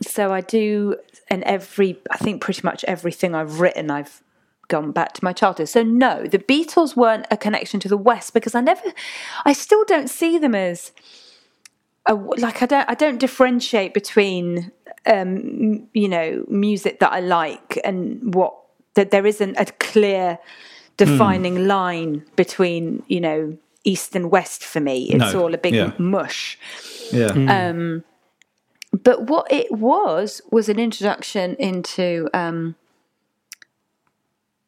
[0.00, 0.96] so I do,
[1.28, 4.22] and every I think pretty much everything I've written, I've
[4.68, 5.68] gone back to my childhood.
[5.68, 8.82] So no, the Beatles weren't a connection to the West because I never,
[9.44, 10.92] I still don't see them as
[12.06, 14.72] a, like I don't I don't differentiate between
[15.06, 18.54] um, you know music that I like and what
[18.94, 20.38] that there isn't a clear
[20.96, 25.10] defining line between you know east and west for me.
[25.10, 25.92] It's No, all a big yeah.
[25.98, 26.58] mush.
[27.12, 28.04] yeah Um,
[29.04, 32.74] but what it was was an introduction into um,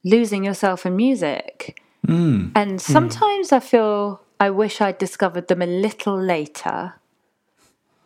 [0.05, 1.81] losing yourself in music.
[2.57, 6.95] And sometimes I feel I wish I'd discovered them a little later,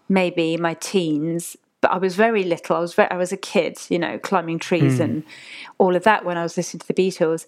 [0.09, 1.57] maybe my teens.
[1.80, 2.76] But I was very little.
[2.76, 5.22] I was very, I was a kid, you know, climbing trees and
[5.78, 7.46] all of that when I was listening to the Beatles.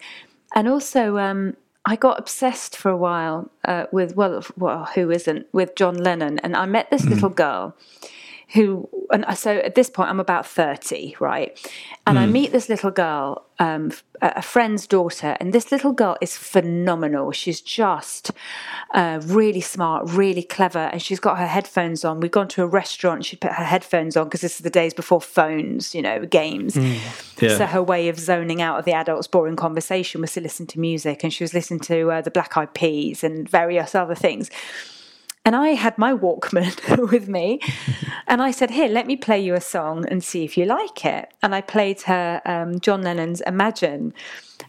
[0.54, 1.56] And also, um,
[1.87, 6.38] I got obsessed for a while uh, with well, well, who isn't with John Lennon,
[6.40, 7.76] and I met this little girl
[8.54, 11.59] who and so at this point I'm about 30 right?
[12.06, 13.90] And I meet this little girl um,
[14.22, 17.32] a friend's daughter and this little girl is phenomenal.
[17.32, 18.30] She's just
[18.94, 22.20] uh, really smart really clever and she's got her headphones on.
[22.20, 24.94] We've gone to a restaurant she'd put her headphones on because this is the days
[24.94, 26.76] before phones you know games.
[26.76, 27.56] Yeah.
[27.59, 30.80] so her way of zoning out of the adults boring conversation was to listen to
[30.80, 34.50] music and she was listening to uh, the black eyed peas and various other things
[35.46, 37.61] and I had my Walkman with me,
[38.26, 41.04] and I said, "Here, let me play you a song and see if you like
[41.06, 44.12] it." And I played her um, John Lennon's "Imagine,"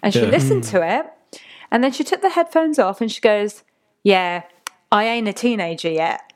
[0.02, 0.30] and she Yeah.
[0.30, 3.64] listened to it, and then she took the headphones off and she goes,
[4.04, 4.44] "Yeah,
[4.92, 6.27] I ain't a teenager yet."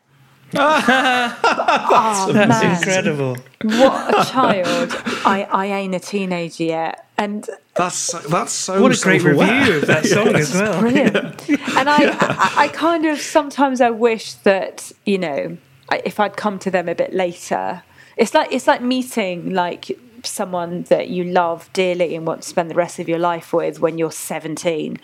[0.56, 2.76] Oh, That's man.
[2.78, 3.38] incredible.
[3.64, 4.92] What a child!
[5.26, 9.60] I, I ain't a teenager yet, and that's that's so What a great self-aware.
[9.60, 10.80] review of that song as well.
[10.82, 11.50] brilliant.
[11.50, 15.58] and I, I, I kind of sometimes I wish that you know
[16.06, 17.84] if I'd come to them a bit later.
[18.18, 22.70] It's like it's like meeting like someone that you love dearly and want to spend
[22.70, 25.00] the rest of your life with when you're 17.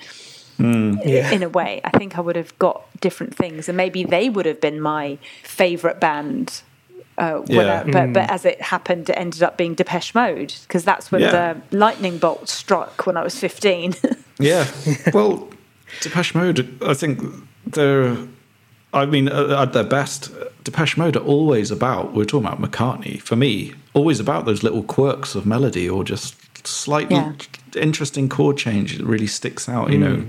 [0.60, 1.32] Yeah.
[1.32, 4.46] In a way, I think I would have got different things, and maybe they would
[4.46, 6.62] have been my favorite band.
[7.17, 7.84] Uh, Yeah.
[7.86, 11.22] I- but but as it happened, it ended up being Depeche Mode because that's when
[11.22, 11.32] Yeah.
[11.72, 13.96] the lightning bolt struck when I was 15.
[14.39, 14.67] Yeah.
[15.15, 15.48] Well,
[16.02, 17.20] Depeche Mode, I think
[17.65, 18.15] they're.
[18.93, 20.32] I mean, uh, at their best,
[20.63, 22.13] Depeche Mode are always about.
[22.13, 23.20] We're talking about McCartney.
[23.20, 26.36] For me, always about those little quirks of melody or just
[26.67, 27.34] slightly Yeah.
[27.76, 29.91] interesting chord change that really sticks out.
[29.91, 30.24] You know,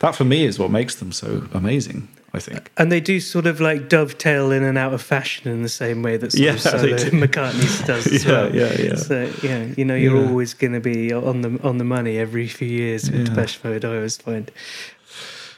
[0.00, 2.08] that for me is what makes them so amazing.
[2.34, 2.70] I think.
[2.76, 6.02] And they do sort of like dovetail in and out of fashion in the same
[6.02, 7.10] way that Yeah, of solo they do.
[7.12, 8.54] McCartney's does as Yeah, well.
[8.54, 8.94] yeah, yeah.
[8.96, 10.28] So yeah, you know, you're Yeah.
[10.28, 13.82] always going to be on the on the money every few years with Depeche Mode.
[13.86, 14.50] I always find.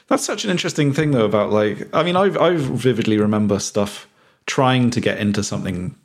[0.07, 1.25] That's such an interesting thing, though.
[1.25, 4.07] About like, I mean, I I vividly remember stuff
[4.45, 5.95] trying to get into something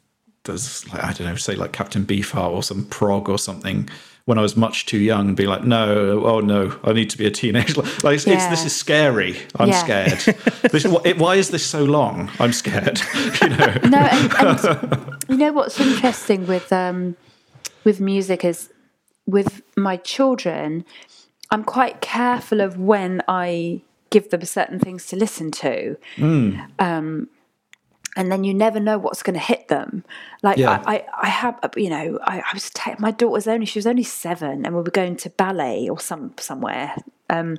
[0.42, 3.88] that's like I don't know, say like Captain Beefheart or some prog or something.
[4.26, 7.18] When I was much too young, and be like, no, oh no, I need to
[7.18, 7.80] be a teenager.
[8.02, 9.36] Like, it's, it's, this is scary.
[9.54, 9.78] I'm Yeah.
[9.84, 10.18] scared.
[10.72, 12.28] this, wh- why is this so long?
[12.40, 13.00] I'm scared.
[13.42, 13.74] you know.
[13.84, 14.34] No, and,
[14.64, 17.14] and you know what's interesting with um,
[17.84, 18.68] with music is
[19.26, 20.84] with my children,
[21.52, 25.96] I'm quite careful of when I give them certain things to listen to.
[26.80, 27.28] Um,
[28.16, 30.02] and then you never know what's going to hit them.
[30.42, 30.82] Like Yeah.
[30.86, 33.78] I, I, I have, you know, I, I was ta- my daughter was only she
[33.78, 36.94] was only seven, and we were going to ballet or some somewhere,
[37.30, 37.58] um,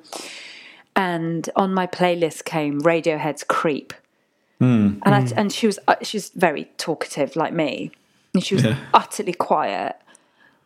[0.96, 3.94] and on my playlist came Radiohead's "Creep,"
[5.06, 7.92] and I, and she was uh, she's very talkative like me,
[8.34, 9.96] and she was utterly quiet.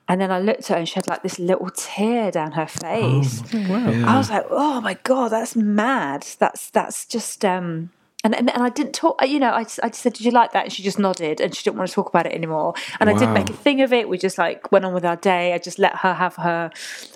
[0.07, 2.65] And then I looked at her and she had like this little tear down her
[2.67, 3.41] face.
[3.53, 6.25] I was like, "Oh my god, that's mad!
[6.39, 7.91] That's that's just." um
[8.23, 10.31] and, and, and I didn't talk, you know, I just, I just said, Did you
[10.31, 10.65] like that?
[10.65, 12.75] And she just nodded and she didn't want to talk about it anymore.
[12.99, 14.07] And I didn't make a thing of it.
[14.07, 15.53] We just like went on with our day.
[15.53, 16.69] I just let her have her,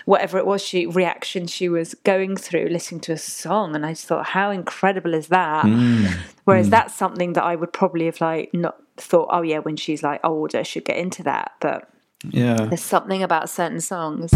[0.06, 3.76] whatever it was, she reaction she was going through listening to a song.
[3.76, 5.66] And I just thought, How incredible is that?
[5.66, 6.12] Mm.
[6.46, 6.72] Whereas mm.
[6.72, 10.22] that's something that I would probably have like not thought, Oh, yeah, when she's like
[10.24, 11.52] older, she'd get into that.
[11.60, 11.88] But
[12.24, 12.66] Yeah.
[12.66, 14.34] there's something about certain songs.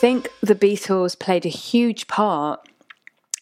[0.00, 2.60] Think the Beatles played a huge part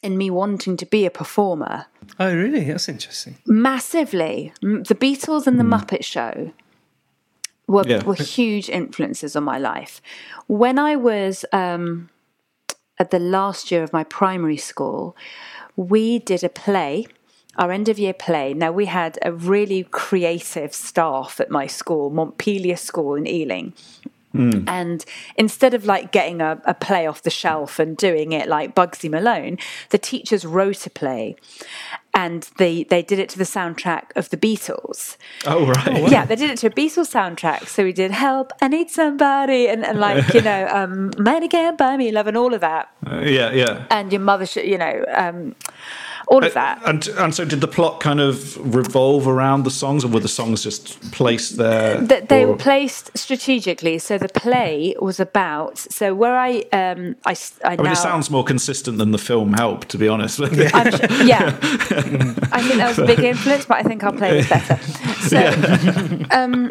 [0.03, 1.87] in me wanting to be a performer.
[2.19, 2.65] Oh, really?
[2.65, 3.37] That's interesting.
[3.47, 4.53] Massively.
[4.61, 6.53] The Beatles and the Muppet Show
[7.67, 8.05] were, Yeah.
[8.05, 10.01] were huge influences on my life.
[10.47, 12.09] When I was um,
[12.99, 15.17] at the last year of my primary school,
[15.75, 17.07] we did a play,
[17.59, 18.55] our end of year play.
[18.55, 23.73] Now, we had a really creative staff at my school, Montpelier School in Ealing.
[24.69, 25.05] And
[25.37, 29.11] instead of like getting a, a play off the shelf and doing it like Bugsy
[29.11, 29.59] Malone,
[29.91, 31.37] the teachers wrote a play
[32.15, 35.17] and they, they did it to the soundtrack of the Beatles.
[35.45, 36.11] Oh right.
[36.11, 37.69] Yeah, they did it to a Beatles soundtrack.
[37.69, 41.77] So we did Help, I Need Somebody, and, and like, you know, um, Money Can't
[41.77, 42.89] Buy Me Love, and all of that.
[43.07, 43.53] Uh, yeah.
[43.53, 43.87] Yeah.
[43.91, 45.55] And Your Mother Should, you know, um,
[46.29, 46.81] all of that.
[46.85, 50.29] And and so did the plot kind of revolve around the songs, or were the
[50.29, 52.05] songs just placed there?
[52.07, 53.99] Th- they or- were placed strategically.
[53.99, 55.79] So the play was about.
[55.79, 57.33] So where I um I,
[57.65, 60.37] I I mean, now it sounds more consistent than the film Help, to be honest.
[60.39, 64.49] Sure, yeah, I think that was a big influence, but I think our play was
[64.49, 64.79] better.
[65.27, 65.39] So,
[66.31, 66.71] um,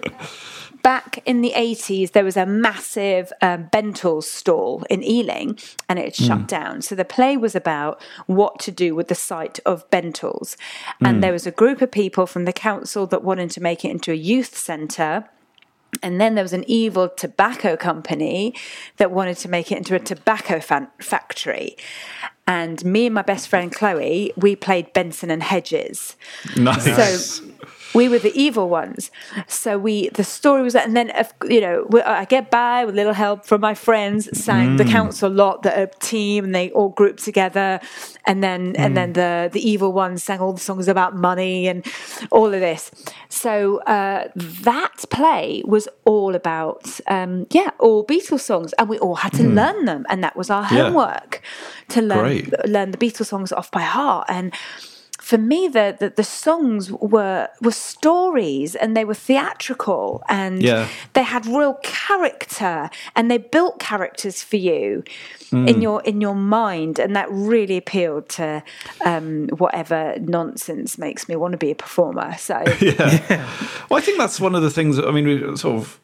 [0.85, 5.57] back in the 80s, there was a massive um, Bentalls stall in Ealing
[5.89, 6.83] and it had shut down.
[6.83, 10.55] So, the play was about what to do with the site of Bentalls.
[11.01, 13.89] And there was a group of people from the council that wanted to make it
[13.89, 15.27] into a youth centre.
[16.03, 18.53] And then there was an evil tobacco company
[18.97, 21.77] that wanted to make it into a tobacco fan- factory.
[22.45, 26.15] And me and my best friend Chloe, we played Benson and Hedges.
[26.55, 27.37] nice.
[27.37, 27.45] So
[27.95, 29.09] we were the evil ones.
[29.47, 31.11] So we, the story was that, and then
[31.49, 34.29] you know, we- I get by with a little help from my friends.
[34.37, 37.79] Sang the council lot, the team, and they all grouped together.
[38.25, 41.85] And then, and then the the evil ones sang all the songs about money and
[42.31, 42.91] all of this.
[43.29, 49.15] So uh, that play was all about, um, yeah, all Beatles songs, and we all
[49.15, 50.83] had to learn them, and that was our Yeah.
[50.85, 51.41] homework
[51.89, 52.67] to learn Great.
[52.67, 54.25] learn the Beatles songs off by heart.
[54.29, 54.53] And
[55.29, 60.87] for me, the, the the songs were were stories, and they were theatrical, and Yeah.
[61.13, 65.03] they had real character, and they built characters for you
[65.49, 65.67] Hmm.
[65.67, 68.61] in your in your mind, and that really appealed to
[69.03, 72.29] um, whatever nonsense makes me want to be a performer.
[72.37, 73.47] So yeah,
[73.89, 74.99] Well, I think that's one of the things.
[74.99, 75.99] I mean, we sort of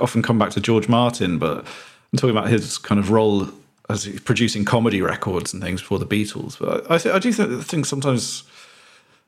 [0.00, 1.58] often come back to George Martin, but
[2.12, 3.48] I'm talking about his kind of role
[3.92, 6.58] as producing comedy records and things for the Beatles.
[6.58, 8.44] But I, th- I do think, think sometimes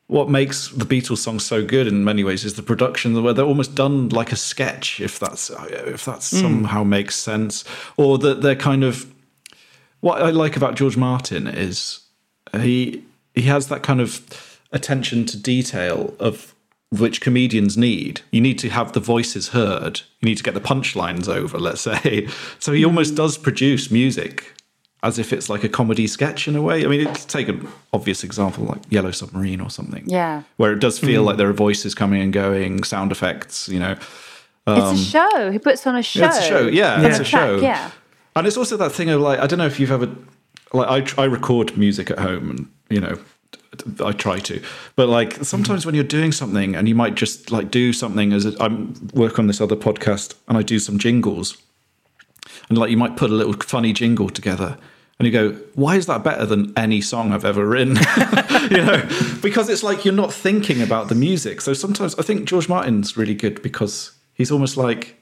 [0.06, 3.44] what makes the Beatles songs so good in many ways is the production, where they're
[3.44, 6.40] almost done like a sketch, if that's if that hmm.
[6.40, 7.64] somehow makes sense,
[7.96, 9.10] or that they're kind of.
[10.00, 12.00] What I like about George Martin is
[12.52, 13.04] he
[13.34, 16.54] he has that kind of attention to detail of
[16.90, 18.20] which comedians need.
[18.30, 20.02] You need to have the voices heard.
[20.20, 22.28] You need to get the punchlines over, let's say.
[22.58, 24.53] So he almost does produce music
[25.04, 26.82] as if it's like a comedy sketch in a way.
[26.82, 30.02] I mean, it's take an obvious example like Yellow Submarine or something.
[30.06, 30.42] Yeah.
[30.56, 31.26] Where it does feel hmm.
[31.28, 33.92] like there are voices coming and going, sound effects, you know.
[33.92, 35.50] it's a um, show.
[35.52, 36.20] He puts on a show.
[36.20, 36.66] Yeah, it's a show.
[36.68, 37.60] Yeah, from it's a show.
[37.60, 37.90] Yeah.
[38.34, 40.08] And it's also that thing of like, I don't know if you've ever,
[40.72, 43.18] like, I, I record music at home and, you know,
[44.02, 44.62] I try to,
[44.96, 48.46] but like sometimes when you're doing something and you might just like do something as
[48.60, 51.58] I'm work on this other podcast and I do some jingles
[52.68, 54.78] and like you might put a little funny jingle together
[55.18, 57.96] and you go, why is that better than any song I've ever written?
[58.70, 59.08] you know,
[59.42, 61.60] because it's like you're not thinking about the music.
[61.60, 65.16] So sometimes I think George Martin's really good because he's almost like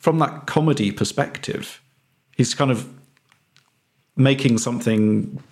[0.00, 1.80] from that comedy perspective,
[2.36, 2.88] he's kind of
[4.16, 5.42] making something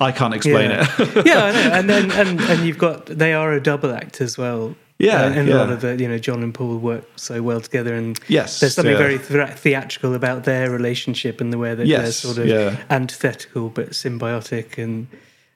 [0.00, 0.86] I can't explain yeah.
[0.98, 1.26] it.
[1.26, 1.70] yeah, I know.
[1.72, 4.74] And then and and you've got they are a double act as well.
[4.98, 5.54] Yeah, and, and yeah.
[5.54, 8.60] a lot of the you know John and Paul work so well together, and Yes,
[8.60, 8.98] there's something yeah.
[8.98, 12.82] very thea- theatrical about their relationship and the way that they're sort of yeah.
[12.88, 15.08] antithetical but symbiotic and.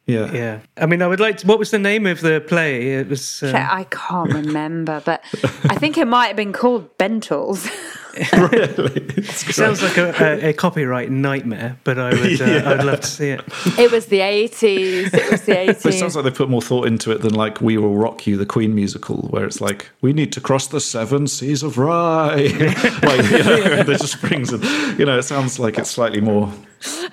[0.06, 0.32] yeah.
[0.32, 1.46] Yeah, I mean, I would like to.
[1.46, 2.94] What was the name of the play?
[2.94, 3.42] It was.
[3.42, 5.22] Uh, I can't remember, but
[5.64, 7.68] I think it might have been called Bentles.
[8.14, 10.14] it sounds like a,
[10.46, 12.40] a, a copyright nightmare, but I would.
[12.40, 13.40] Uh, I'd love to see it.
[13.78, 15.12] it was the 80s.
[15.14, 15.86] It was the 80s.
[15.86, 18.36] It sounds like they put more thought into it than like "We Will Rock You,"
[18.36, 22.48] the Queen musical, where it's like we need to cross the seven seas of Rhye.
[23.02, 24.62] like you know, there's just springs, and
[24.98, 26.52] you know, it sounds like it's slightly more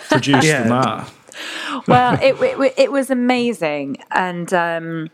[0.09, 0.63] produced Yeah.
[0.63, 1.11] than that.
[1.87, 5.09] well, it, it it was amazing, and um,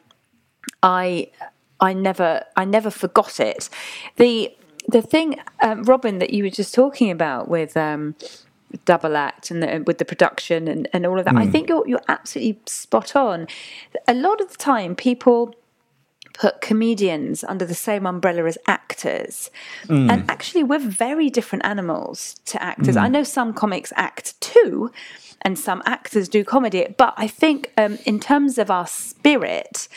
[0.81, 1.29] I
[1.79, 3.69] I never I never forgot it.
[4.17, 4.55] The
[4.88, 7.75] the thing, um, Robin, that you were just talking about with.
[7.77, 8.15] Um,
[8.86, 11.36] double act and the, with the production and, and all of that.
[11.36, 13.45] I think you're you're absolutely spot on.
[14.07, 15.53] A lot of the time, people
[16.34, 19.51] put comedians under the same umbrella as actors.
[20.09, 22.97] And actually, we're very different animals to actors.
[22.97, 24.91] I know some comics act too,
[25.43, 29.88] and some actors do comedy, but I think um, in terms of our spirit,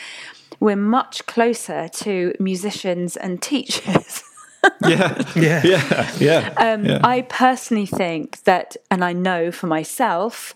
[0.59, 4.23] we're much closer to musicians and teachers.
[4.85, 5.61] Yeah, Yeah.
[5.63, 6.53] yeah, yeah.
[6.57, 6.99] Um, yeah.
[7.03, 10.53] I personally think that, and I know for myself,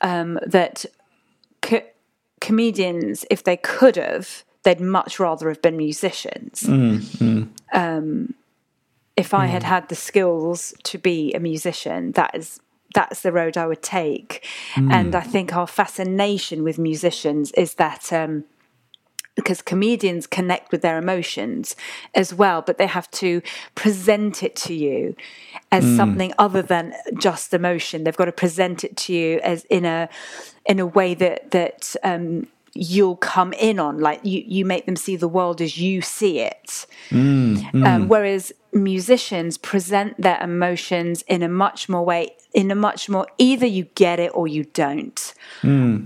[0.00, 0.84] um, that
[1.62, 1.82] co-
[2.40, 6.62] comedians, if they could have, they'd much rather have been musicians.
[6.62, 8.34] Mm, Um,
[9.16, 12.60] if I had had the skills to be a musician, that is
[12.94, 14.46] that's the road I would take.
[14.76, 18.12] And I think our fascination with musicians is that.
[18.12, 18.44] Um,
[19.36, 21.76] because comedians connect with their emotions
[22.14, 23.42] as well, but they have to
[23.74, 25.14] present it to you
[25.70, 28.02] as something other than just emotion.
[28.02, 30.08] They've got to present it to you as in a
[30.64, 33.98] in a way that that um, you'll come in on.
[33.98, 36.86] Like you, you make them see the world as you see it.
[37.86, 43.26] Um, whereas musicians present their emotions in a much more way, in a much more
[43.38, 45.34] either you get it or you don't.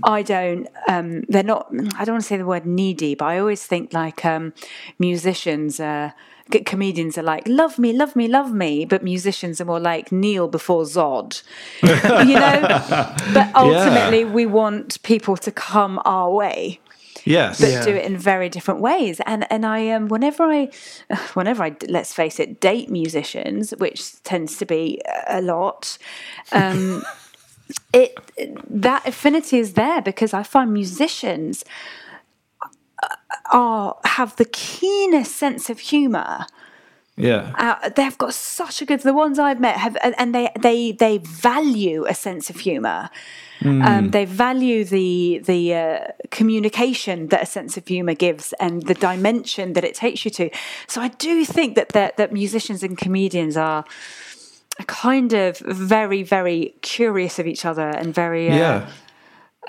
[0.03, 0.67] I don't.
[0.87, 1.67] Um, they're not.
[1.97, 4.53] I don't want to say the word needy, but I always think like um,
[4.99, 5.79] musicians.
[5.79, 6.15] Uh, c-
[6.65, 10.47] comedians are like love me, love me, love me, but musicians are more like kneel
[10.47, 11.41] before Zod.
[11.81, 12.67] you know.
[13.27, 16.79] But ultimately, we want people to come our way
[17.25, 17.81] yes, but Yeah.
[17.81, 19.19] do it in very different ways.
[19.25, 20.69] And and I um whenever I
[21.33, 25.97] whenever I let's face it date musicians, which tends to be a lot.
[26.51, 27.03] Um,
[27.93, 28.15] it
[28.69, 31.63] that affinity is there because I find musicians
[33.51, 36.45] are have the keenest sense of humor
[37.17, 39.01] yeah, uh, they've got such a good.
[39.01, 43.09] The ones I've met have, and- they they they value a sense of humour.
[43.63, 45.99] Um, they value the the uh,
[46.31, 50.49] communication that a sense of humour gives and the dimension that it takes you to.
[50.87, 53.85] So I do think that that, that musicians and comedians are
[54.87, 58.89] kind of very very curious of each other and very uh, yeah.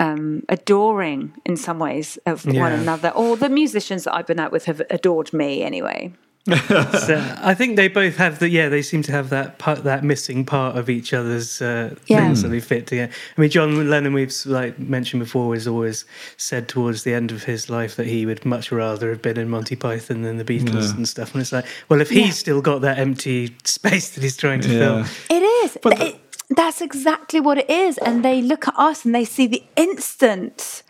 [0.00, 3.10] Um, adoring in some ways of one another.
[3.10, 6.12] Or the musicians that I've been out with have adored me anyway.
[6.44, 8.68] So I think they both have the yeah.
[8.68, 12.18] They seem to have that part, that missing part of each other's uh, Yeah.
[12.18, 13.12] things that they fit together.
[13.36, 16.04] I mean, John Lennon, we've like mentioned before, has always
[16.36, 19.50] said towards the end of his life that he would much rather have been in
[19.50, 21.32] Monty Python than the Beatles and stuff.
[21.32, 22.32] And it's like, well, if he's Yeah.
[22.32, 25.04] still got that empty space that he's trying to Yeah.
[25.04, 25.78] fill, It is.
[25.80, 26.20] But Th- it-
[26.56, 27.98] that's exactly what it is.
[27.98, 30.82] And they look at us and they see the instant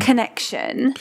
[0.00, 0.94] connection.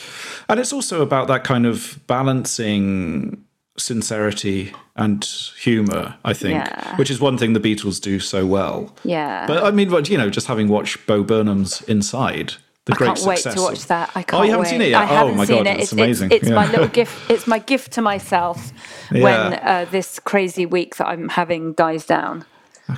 [0.49, 3.43] And it's also about that kind of balancing
[3.77, 5.23] sincerity and
[5.61, 6.95] humor, I think, Yeah.
[6.95, 8.95] which is one thing the Beatles do so well.
[9.03, 9.45] Yeah.
[9.47, 12.53] But I mean, but, you know, just having watched Bo Burnham's Inside,
[12.85, 14.09] The I great can't wait success to watch that.
[14.15, 14.69] I can't Oh, you haven't wait.
[14.69, 15.01] seen it yet?
[15.09, 15.73] I Oh, my seen God, it.
[15.73, 16.31] it's It's, amazing.
[16.31, 16.71] It's, my Yeah.
[16.71, 17.29] little gift.
[17.29, 18.71] It's my gift to myself
[19.11, 19.25] when
[19.55, 22.45] uh, this crazy week that I'm having dies down.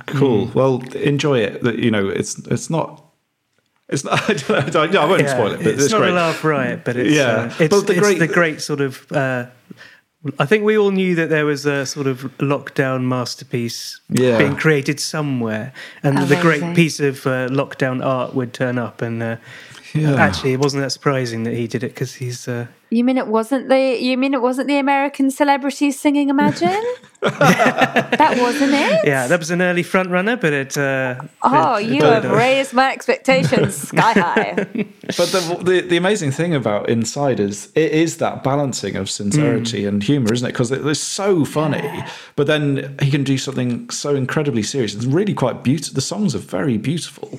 [0.06, 0.50] Cool.
[0.54, 1.62] Well, enjoy it.
[1.78, 3.04] You know, it's it's not.
[3.88, 4.20] It's not.
[4.50, 6.10] I, don't know, I, I won't Yeah, spoil it, but it's, it's not great.
[6.10, 8.80] a laugh riot, but it's Yeah, uh, it's, but the it's great- the great sort
[8.80, 9.10] of.
[9.10, 9.46] Uh,
[10.38, 14.36] I think we all knew that there was a sort of lockdown masterpiece Yeah.
[14.36, 15.72] being created somewhere,
[16.02, 19.00] and the great piece of uh, lockdown art would turn up.
[19.00, 19.36] And uh,
[19.94, 22.46] actually, it wasn't that surprising that he did it because he's.
[22.90, 23.98] You mean it wasn't the?
[24.00, 26.82] You mean it wasn't the American celebrities singing "Imagine"?
[27.20, 29.06] that wasn't it.
[29.06, 30.76] yeah, that was an early front runner, but it.
[30.78, 34.54] Uh, Oh, it- you have raised my expectations sky high.
[35.16, 39.82] But the, the the amazing thing about Inside is it is that balancing of sincerity
[39.82, 39.88] Hmm.
[39.88, 40.52] and humor, isn't it?
[40.52, 42.04] Because it, it's so funny,
[42.36, 44.94] but then he can do something so incredibly serious.
[44.94, 45.94] It's really quite beautiful.
[45.94, 47.38] The songs are very beautiful,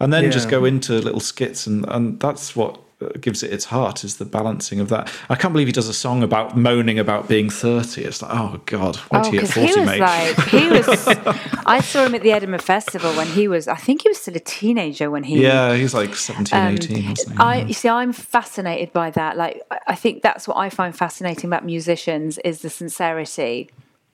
[0.00, 2.78] and then just go into little skits, and and that's what
[3.20, 5.12] gives it its heart is the balancing of that.
[5.28, 8.04] I can't believe he does a song about moaning about being thirty.
[8.04, 10.00] It's like, oh god, wait Oh, till you get he forty, was mate.
[10.00, 10.86] like, he was.
[11.66, 13.68] I saw him at the Edinburgh Festival when he was.
[13.68, 15.42] I think he was still a teenager when he.
[15.42, 17.40] yeah, he's like 17, Um, 18, wasn't?
[17.40, 19.36] I you see, I'm fascinated by that.
[19.36, 23.70] Like, I think that's what I find fascinating about musicians is the sincerity.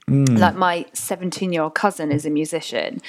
[0.08, 0.38] Mm.
[0.38, 3.00] Like my 17 year old cousin is a musician,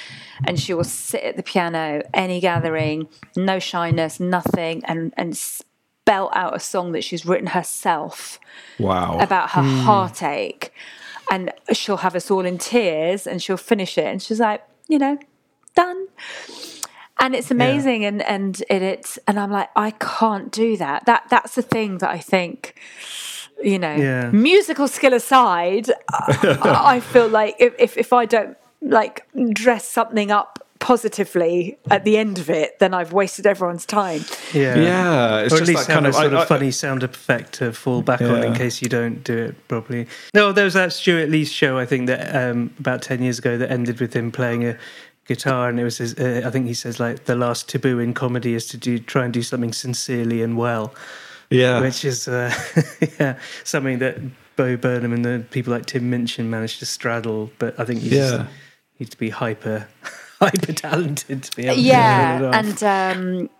[0.46, 6.30] and she will sit at the piano any gathering, no shyness, nothing, and and spell
[6.34, 8.38] out a song that she's written herself
[8.78, 9.18] wow.
[9.18, 10.72] about her heartache,
[11.30, 14.98] and she'll have us all in tears, and she'll finish it, and she's like, you
[14.98, 15.18] know,
[15.74, 16.06] done.
[17.18, 21.06] And it's amazing and and it, it's and i'm like i can't do that.
[21.06, 22.74] That that's the thing that i think
[23.64, 24.30] you know Yeah.
[24.30, 30.30] musical skill aside I, I feel like if, if if i don't like dress something
[30.30, 34.20] up positively at the end of it then i've wasted everyone's time
[34.52, 36.44] yeah, Yeah, it's or at just least that have kind a sort I- of I-
[36.44, 40.06] funny sound effect to fall back on in case you don't do it properly.
[40.34, 43.56] No, there was that Stewart Lee show I think that um, about ten years ago
[43.58, 44.76] that ended with him playing a
[45.26, 48.12] guitar, and it was his, uh, I think he says like the last taboo in
[48.14, 50.94] comedy is to do try and do something sincerely and well,
[51.54, 51.80] yeah.
[51.80, 52.52] which is uh,
[53.20, 54.18] yeah something that
[54.56, 58.10] Bo Burnham and the people like Tim Minchin managed to straddle, but I think you
[58.10, 58.46] just Yeah.
[59.00, 59.88] need to be hyper
[60.40, 63.50] hyper talented to be able to pull it yeah and um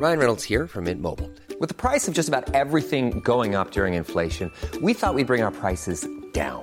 [0.00, 1.30] Ryan Reynolds here from Mint Mobile.
[1.60, 5.42] With the price of just about everything going up during inflation, we thought we'd bring
[5.42, 6.62] our prices down.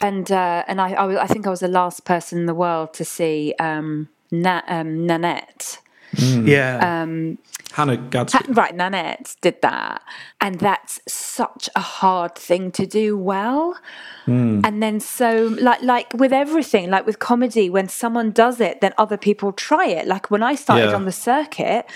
[0.00, 2.94] And uh, and I, I, I think I was the last person in the world
[2.94, 5.80] to see um, Na- um, Nanette.
[6.12, 7.02] yeah.
[7.02, 7.38] Um,
[7.72, 8.38] Hannah Gadsby.
[8.38, 10.02] Ha- right, Nanette did that,
[10.40, 13.76] and that's such a hard thing to do well.
[14.26, 18.92] And then so like like with everything, like with comedy, when someone does it, then
[18.98, 20.06] other people try it.
[20.06, 20.96] Like when I started Yeah.
[20.96, 21.86] on the circuit,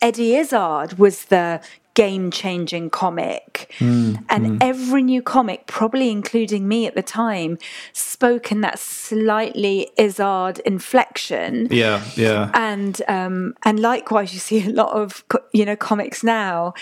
[0.00, 1.60] Eddie Izzard was the
[1.94, 3.70] game changing comic.
[3.80, 7.58] and every new comic, probably including me at the time,
[7.92, 12.50] spoke in that slightly Izzard inflection Yeah, yeah.
[12.54, 16.74] and um, and likewise, you see a lot of you know comics now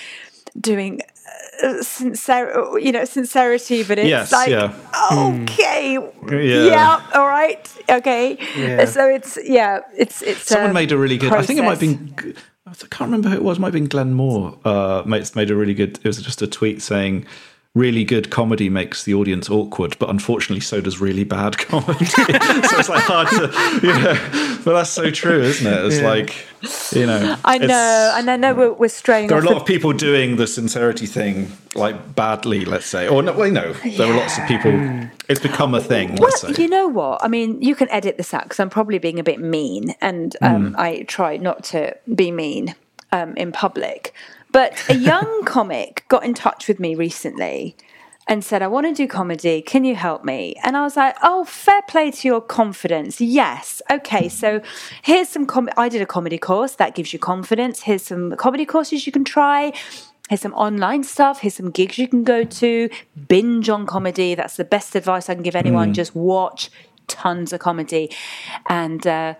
[0.60, 1.00] doing
[1.62, 4.72] uh, sincere, you know, sincerity, but it's Yes, like yeah.
[5.12, 5.92] okay,
[6.28, 6.64] Yeah.
[6.66, 7.06] yeah.
[7.14, 8.36] all right, okay.
[8.56, 8.84] Yeah.
[8.86, 11.32] So it's yeah, it's it's Someone a made a really good.
[11.32, 12.34] I think it might have been.
[12.70, 13.58] I can't remember who it was.
[13.58, 14.56] It might have been Glenn Moore.
[14.64, 15.98] Uh, made made a really good.
[15.98, 17.26] It was just a tweet saying,
[17.74, 22.22] "Really good comedy makes the audience awkward, but unfortunately, so does really bad comedy." so
[22.26, 24.58] it's like hard to, you know.
[24.64, 25.84] But that's so true, isn't it?
[25.86, 26.46] It's like,
[26.92, 27.36] you know.
[27.44, 29.28] I know, and I know we're, we're straying.
[29.28, 32.86] There are off a lot the- of people doing the sincerity thing like badly, let's
[32.86, 33.06] say.
[33.08, 34.72] Or no, well, you know, there are lots of people.
[35.28, 36.16] It's become a thing.
[36.16, 36.62] Well, Let's say.
[36.62, 37.22] you know what?
[37.24, 40.36] I mean, you can edit this out because I'm probably being a bit mean, and
[40.42, 42.74] um, I try not to be mean
[43.12, 44.12] um, in public.
[44.52, 47.76] But a young comic got in touch with me recently
[48.30, 49.60] and said, I want to do comedy.
[49.60, 50.54] Can you help me?
[50.62, 53.20] And I was like, oh, fair play to your confidence.
[53.20, 53.82] Yes.
[53.90, 54.28] Okay.
[54.28, 54.60] So
[55.02, 57.82] here's some, com- I did a comedy course that gives you confidence.
[57.82, 59.72] Here's some comedy courses you can try.
[60.28, 61.40] Here's some online stuff.
[61.40, 62.88] Here's some gigs you can go to.
[63.26, 64.36] Binge on comedy.
[64.36, 65.92] That's the best advice I can give anyone.
[65.92, 66.70] Just watch
[67.08, 68.14] tons of comedy.
[68.68, 69.34] And, uh,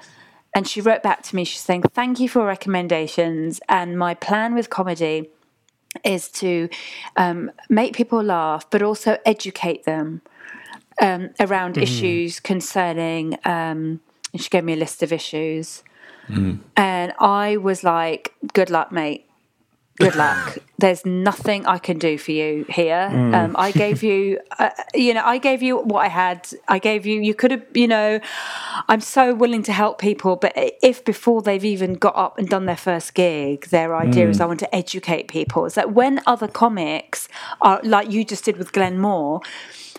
[0.54, 3.60] and she wrote back to me, she's saying, Thank you for recommendations.
[3.68, 5.30] And my plan with comedy
[6.04, 6.68] is to
[7.16, 10.22] um, make people laugh, but also educate them
[11.00, 13.34] um, around issues concerning.
[13.44, 14.00] Um,
[14.32, 15.82] and she gave me a list of issues.
[16.76, 19.29] And I was like, Good luck, mate.
[20.00, 20.58] Good luck.
[20.78, 23.08] There's nothing I can do for you here.
[23.12, 26.48] Um, I gave you, uh, you know, I gave you what I had.
[26.68, 28.18] I gave you, you could have, you know,
[28.88, 30.36] I'm so willing to help people.
[30.36, 34.40] But if before they've even got up and done their first gig, their idea is
[34.40, 35.66] I want to educate people.
[35.66, 37.28] It's like when other comics
[37.60, 39.42] are, like you just did with Glenn Moore,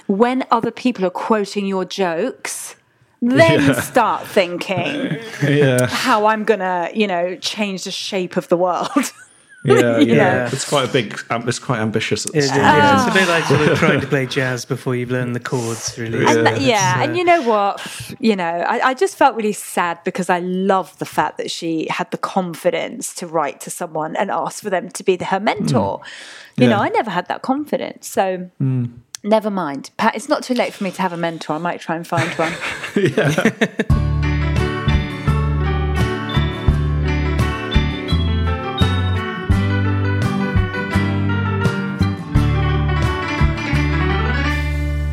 [0.07, 2.75] when other people are quoting your jokes,
[3.21, 8.89] then start thinking Yeah, how I'm gonna, you know, change the shape of the world.
[9.63, 10.49] yeah, You yeah.
[10.51, 11.19] It's quite a big.
[11.29, 12.25] Um, it's quite ambitious.
[12.25, 12.61] At the It is, start.
[12.61, 13.05] yeah.
[13.07, 15.97] It's a bit like sort of trying to play jazz before you've learned the chords,
[15.97, 16.25] really.
[16.25, 17.79] and that- yeah, uh, and you know what?
[18.19, 21.87] You know, I, I just felt really sad because I love the fact that she
[21.89, 26.01] had the confidence to write to someone and ask for them to be her mentor.
[26.57, 28.49] You know, I never had that confidence, so.
[29.23, 29.91] Never mind.
[29.97, 31.53] Pat, it's not too late for me to have a mentor.
[31.53, 32.51] I might try and find one.
[32.95, 33.29] Yeah,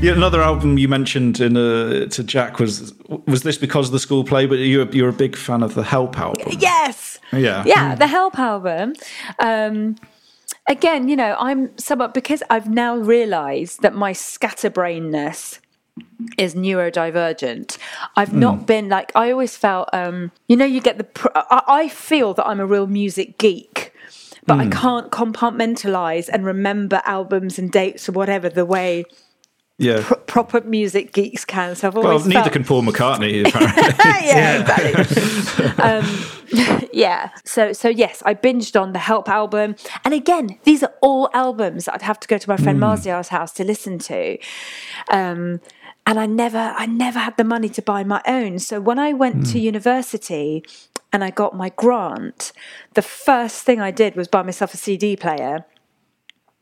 [0.02, 2.94] another album you mentioned in uh, to Jack was
[3.26, 4.46] was this because of the school play?
[4.46, 6.56] But you're you're a big fan of the Help album.
[6.58, 7.18] yes.
[7.32, 7.62] Yeah.
[7.66, 8.94] Yeah, the Help album.
[9.38, 9.96] Um,
[10.68, 15.60] again, you know, I'm somewhat because I've now realised that my scatterbrainness
[16.38, 17.76] is neurodivergent.
[18.16, 19.88] I've not been like I always felt.
[19.92, 21.04] Um, you know, you get the.
[21.04, 23.92] Pr- I, I feel that I'm a real music geek.
[24.46, 29.04] But I can't compartmentalize and remember albums and dates or whatever the way
[29.80, 30.02] Yeah.
[30.04, 31.76] pr- proper music geeks can.
[31.76, 33.44] So I've Well, always neither felt- can Paul McCartney.
[33.46, 33.82] Apparently.
[34.26, 35.66] yeah, exactly.
[35.82, 37.30] um, yeah.
[37.44, 41.84] So so yes, I binged on the Help album, and again, these are all albums
[41.84, 44.38] that I'd have to go to my friend Marziar's house to listen to.
[45.10, 45.60] Um,
[46.06, 48.58] and I never, I never had the money to buy my own.
[48.60, 50.64] So when I went to university
[51.12, 52.52] and I got my grant,
[52.94, 55.66] the first thing I did was buy myself a CD player.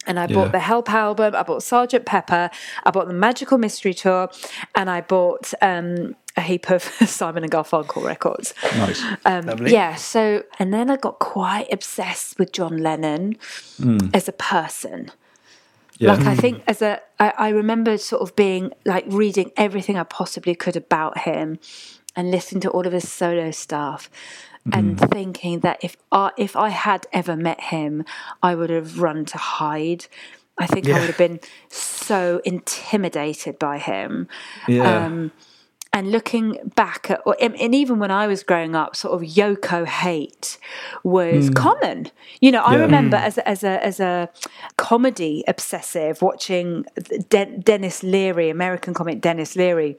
[0.06, 0.34] And I Yeah.
[0.34, 2.50] bought the Help album, I bought Sergeant Pepper,
[2.84, 4.30] I bought the Magical Mystery Tour,
[4.74, 8.54] and I bought um, a heap of Simon and Garfunkel records.
[8.62, 9.02] nice.
[9.24, 9.72] Um, Lovely.
[9.72, 13.36] Yeah, so, and then I got quite obsessed with John Lennon
[13.78, 13.98] hmm.
[14.12, 15.10] as a person.
[15.98, 16.12] Yeah.
[16.12, 16.40] Like, I hmm.
[16.40, 20.76] think as a, I, I remember sort of being like reading everything I possibly could
[20.76, 21.58] about him
[22.14, 24.10] and listening to all of his solo stuff
[24.72, 25.10] and mm.
[25.10, 28.04] thinking that if I, if I had ever met him,
[28.42, 30.06] I would have run to hide.
[30.58, 34.28] I think I would have been so intimidated by him.
[34.66, 35.04] yeah.
[35.06, 35.32] Um,
[35.92, 39.86] and looking back at, or- and even when I was growing up, sort of Yoko
[39.86, 40.58] hate
[41.02, 41.54] was mm.
[41.54, 42.10] common.
[42.40, 42.82] You know, I Yeah.
[42.82, 43.22] remember mm.
[43.22, 44.28] as a, as a as a
[44.76, 46.84] comedy obsessive watching
[47.30, 49.96] De- Denis Leary, American comic Denis Leary,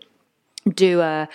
[0.76, 1.28] do a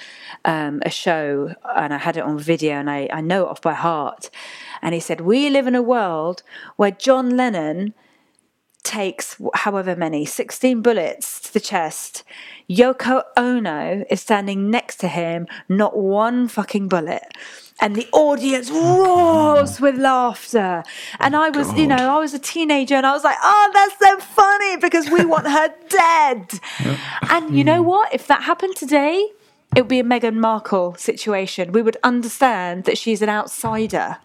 [0.45, 3.63] um, a show, and I had it on video, and I I know it off
[3.63, 4.31] by heart.
[4.81, 6.43] And he said, "We live in a world
[6.77, 7.95] where John Lennon."
[8.85, 12.25] Takes however many 16 bullets to the chest.
[12.69, 17.23] Yoko ono is standing next to him not one fucking bullet.
[17.81, 20.83] And the audience roars with laughter.
[21.21, 23.99] And i was you know i was a teenager and i was like oh that's
[23.99, 26.61] so funny because we want her dead.
[27.31, 28.13] And you know what?
[28.13, 29.29] If that happened today
[29.75, 31.73] it would be a Meghan Markle situation.
[31.73, 34.19] We would understand that she's an outsider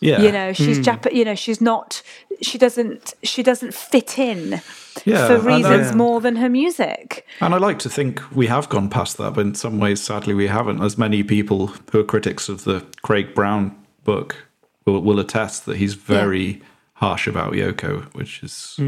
[0.00, 0.20] yeah.
[0.20, 2.02] you know she's Jap- you know she's not
[2.42, 4.60] she doesn't she doesn't fit in
[5.04, 8.46] Yeah, for and I- reasons more than her music And I like to think we
[8.48, 10.82] have gone past that, but in some ways, sadly, we haven't.
[10.82, 13.74] As many people who are critics of the Craig Brown
[14.04, 14.36] book
[14.84, 16.62] will, will attest that he's very
[16.94, 18.78] harsh about Yoko, which is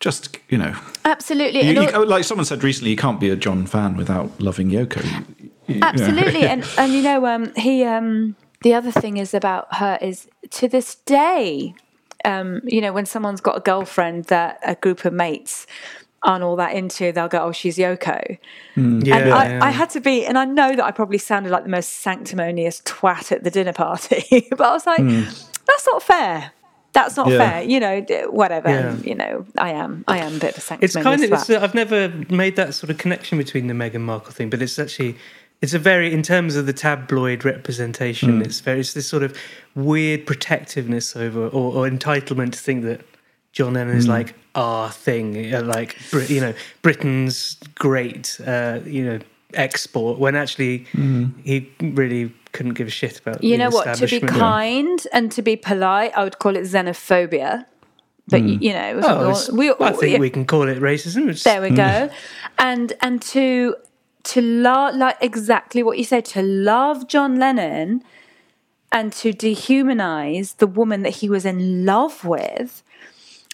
[0.00, 0.74] just, you know,
[1.04, 4.28] absolutely you, and you- like someone said recently, you can't be a John fan without
[4.40, 5.02] loving Yoko.
[5.04, 5.86] You- you know.
[5.86, 10.28] absolutely and and you know um he um the other thing is about her is
[10.50, 11.74] to this day
[12.24, 15.66] um you know when someone's got a girlfriend that a group of mates
[16.22, 18.38] aren't all that into they'll go oh she's yoko
[18.76, 19.58] Yeah, and I, yeah.
[19.64, 22.80] I had to be, and I know that I probably sounded like the most sanctimonious
[22.82, 25.00] twat at the dinner party, but I was like,
[25.66, 26.52] that's not fair.
[26.92, 27.38] That's not Yeah.
[27.38, 27.62] fair.
[27.62, 28.68] You know, whatever.
[28.70, 28.88] Yeah.
[28.90, 30.04] And, you know, I am.
[30.06, 31.32] I am a bit of a It's sanctimonious kind of.
[31.40, 34.62] It's, uh, I've never made that sort of connection between the Meghan Markle thing, but
[34.62, 35.16] it's actually.
[35.62, 38.44] It's a very, in terms of the tabloid representation, Mm.
[38.44, 39.36] it's very, it's this sort of
[39.76, 43.00] weird protectiveness over or, or entitlement to think that
[43.52, 44.10] John Lennon is Mm.
[44.18, 45.96] like our thing, uh, like
[46.28, 46.52] you know
[46.82, 49.18] Britain's great, uh, you know,
[49.54, 50.18] export.
[50.18, 51.32] When actually Mm.
[51.44, 53.42] he really couldn't give a shit about.
[53.44, 53.84] You the know what?
[53.84, 54.36] To be establishment.
[54.38, 57.66] kind and to be polite, I would call it xenophobia.
[58.28, 60.18] But y you know, Oh, it's- we, I think yeah.
[60.18, 61.22] we can call it racism.
[61.30, 62.10] It's- There we go.
[62.58, 63.74] and and to
[64.24, 68.02] to love like exactly what you said to love John Lennon
[68.90, 72.82] and to dehumanize the woman that he was in love with.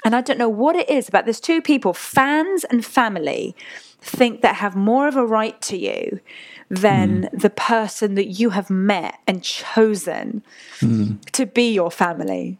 [0.05, 3.57] And I don't know what it is about there's two people, fans and family,
[4.01, 6.21] think that have more of a right to you
[6.69, 7.37] than hmm.
[7.37, 10.43] the person that you have met and chosen
[10.81, 11.15] hmm.
[11.33, 12.59] to be your family.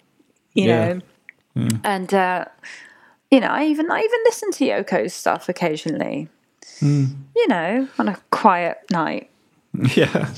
[0.55, 0.89] You Yeah.
[0.95, 1.01] know?
[1.55, 1.69] Hmm.
[1.85, 2.45] And uh,
[3.31, 6.29] you know, I even I even listen to Yoko's stuff occasionally.
[6.81, 7.05] Hmm.
[7.37, 9.31] You know, on a quiet night.
[9.95, 10.33] Yeah.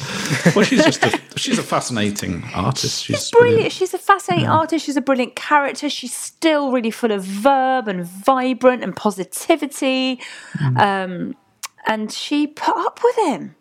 [0.54, 3.04] Well, she's just a, she's a fascinating artist.
[3.04, 3.72] She's Brilliant.
[3.72, 4.84] She's a fascinating artist.
[4.84, 5.88] She's a brilliant character.
[5.88, 10.20] She's still really full of verb and vibrant and positivity.
[10.58, 10.76] Hmm.
[10.76, 11.36] Um,
[11.86, 13.54] and she put up with him.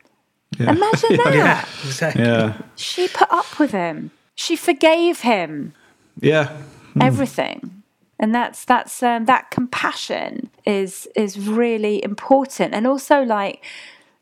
[0.59, 0.77] Imagine
[1.23, 1.33] that.
[1.33, 2.23] Yeah, exactly.
[2.23, 2.57] Yeah.
[2.75, 4.11] She put up with him.
[4.35, 5.73] She forgave him
[6.19, 6.47] Yeah.
[6.93, 7.01] Hmm.
[7.03, 7.78] everything
[8.19, 12.73] and that's that's um, that compassion is is really important.
[12.73, 13.63] And also like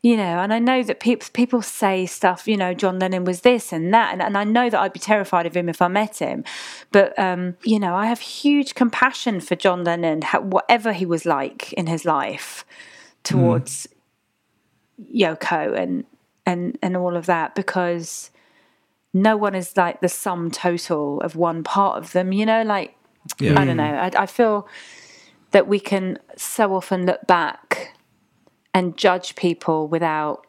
[0.00, 3.40] you know and i know that people people say stuff you know john lennon was
[3.40, 5.88] this and that and, and i know that i'd be terrified of him if i
[5.88, 6.44] met him.
[6.92, 11.72] But um you know i have huge compassion for john lennon whatever he was like
[11.72, 12.64] in his life
[13.24, 13.88] towards
[15.12, 16.04] yoko and
[16.46, 18.30] and and all of that because
[19.12, 22.94] no one is like the sum total of one part of them you know like
[23.38, 23.60] Yeah.
[23.60, 23.84] i don't know.
[23.84, 24.68] I, I feel
[25.50, 27.96] that we can so often look back
[28.74, 30.46] and judge people without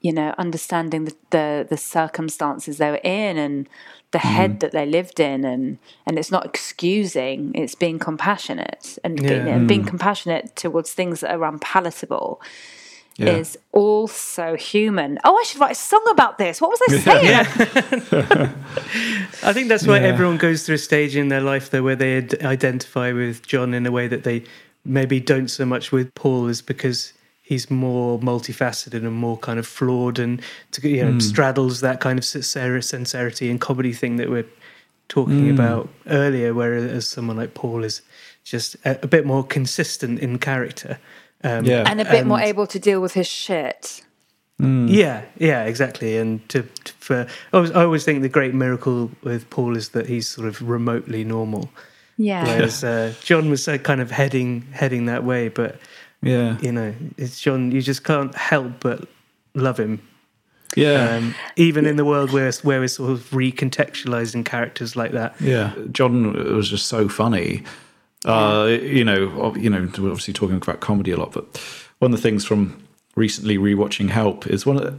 [0.00, 3.68] you know understanding the the, the circumstances they were in and
[4.12, 4.28] the mm-hmm.
[4.28, 5.44] head that they lived in.
[5.44, 9.88] And and it's not excusing it's being compassionate and you know, being mm.
[9.88, 12.40] compassionate towards things that are unpalatable
[13.16, 13.36] Yeah.
[13.36, 15.18] is also human.
[15.24, 16.60] Oh i should write a song about this.
[16.60, 17.46] What was i saying?
[19.42, 20.08] I think that's why Yeah.
[20.08, 23.74] everyone goes through a stage in their life though where they ad- identify with John
[23.74, 24.44] in a way that they
[24.84, 29.66] maybe don't so much with Paul is because he's more multifaceted and more kind of
[29.66, 30.40] flawed and
[30.72, 31.20] to, you know hmm.
[31.20, 34.46] straddles that kind of sincer- sincerity and comedy thing that we're
[35.08, 35.54] talking hmm.
[35.54, 38.00] about earlier whereas someone like Paul is
[38.44, 40.98] just a, a bit more consistent in character
[41.44, 41.84] um, Yeah.
[41.86, 44.02] and a bit more able to deal with his shit
[44.58, 46.16] Yeah, yeah, exactly.
[46.18, 49.88] And to, to for I always, I always think the great miracle with Paul is
[49.90, 51.68] that he's sort of remotely normal,
[52.16, 55.48] yeah whereas uh, John was uh, kind of heading heading that way.
[55.48, 55.80] But
[56.22, 56.58] Yeah.
[56.60, 57.72] you know, it's John.
[57.72, 59.08] You just can't help but
[59.54, 59.98] love him,
[60.76, 61.16] Yeah.
[61.16, 65.34] um, even in the world where where we're sort of recontextualizing characters like that.
[65.40, 67.62] Yeah, John was just so funny.
[68.24, 71.58] Uh, you know, you know, we're obviously talking about comedy a lot, but
[71.98, 72.82] one of the things from
[73.16, 74.98] recently rewatching Help is one of the,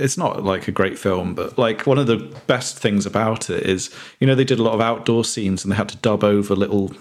[0.00, 2.16] it's not like a great film, but like one of the
[2.46, 5.72] best things about it is, you know, they did a lot of outdoor scenes and
[5.72, 6.92] they had to dub over little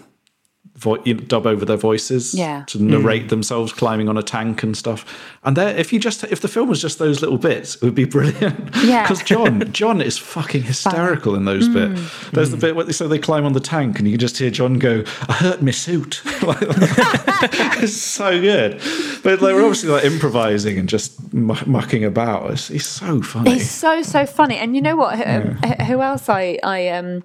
[0.80, 2.64] vo- you know, dub over their voices Yeah.
[2.68, 3.30] to narrate mm.
[3.30, 5.06] themselves climbing on a tank and stuff.
[5.44, 7.96] And there, if you just if the film was just those little bits, it would
[7.96, 8.76] be brilliant.
[8.84, 9.04] Yeah.
[9.04, 12.00] because John John is fucking hysterical in those bits.
[12.00, 12.32] Mm.
[12.32, 12.62] There's the mm.
[12.62, 14.80] bit where they, so they climb on the tank and you can just hear John
[14.80, 18.82] go, "I hurt my suit." Like it's so good.
[19.24, 22.52] But they were obviously like improvising and just mu- mucking about.
[22.52, 23.52] It's, he's so funny.
[23.52, 25.18] He's so so funny, and you know what?
[25.18, 25.42] Who,
[25.84, 27.24] who else I I um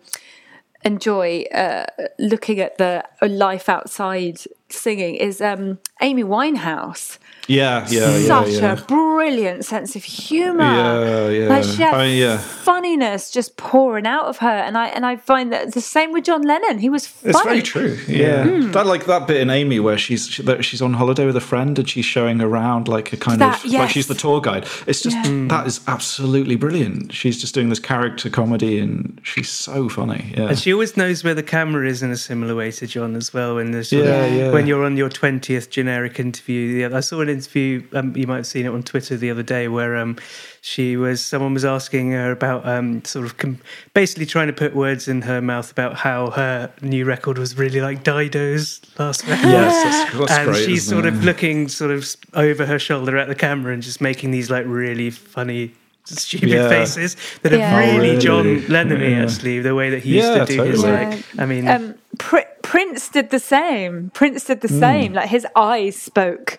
[0.85, 1.87] enjoy uh,
[2.19, 7.19] looking at the life outside singing is um Amy Winehouse.
[7.49, 8.73] Yeah, yeah, yeah, Such yeah.
[8.73, 10.63] a brilliant sense of humour.
[10.65, 11.49] Yeah, yeah.
[11.49, 12.39] Like she had I mean, yeah.
[12.39, 16.25] funniness just pouring out of her, and I and I find that the same with
[16.25, 16.79] John Lennon.
[16.79, 17.31] He was funny.
[17.31, 17.99] It's very true.
[18.09, 18.71] Yeah, hmm.
[18.73, 21.41] that like that bit in Amy where she's she, that she's on holiday with a
[21.41, 24.67] friend and she's showing around like a kind That- of like she's the tour guide.
[24.87, 25.47] It's just Yeah.
[25.49, 27.13] that is absolutely brilliant.
[27.13, 30.33] She's just doing this character comedy and she's so funny.
[30.37, 33.17] Yeah, And she always knows where the camera is in a similar way to John
[33.17, 33.57] as well.
[33.57, 34.51] When there's sort of- Yeah, yeah.
[34.53, 37.83] when you're on your twentieth generic interview, yeah, I saw an interview.
[37.93, 40.17] Um, you might have seen it on Twitter the other day, where um,
[40.63, 43.59] she was someone was asking her about um, sort of com-
[43.93, 47.81] basically trying to put words in her mouth about how her new record was really
[47.81, 49.49] like Dido's last record.
[49.49, 50.65] yes, that's, that's and great.
[50.65, 51.13] she's sort it?
[51.15, 54.65] of looking sort of over her shoulder at the camera and just making these like
[54.67, 55.75] really funny
[56.07, 56.69] stupid Yeah.
[56.69, 58.19] faces that are really, Oh, really?
[58.19, 59.23] John Lennon Yeah.
[59.25, 61.07] actually, the way that he used to do his totally.
[61.17, 64.11] like I mean Um, Pr- Prince did the same.
[64.13, 65.15] Prince did the same.
[65.15, 66.59] Like his eyes spoke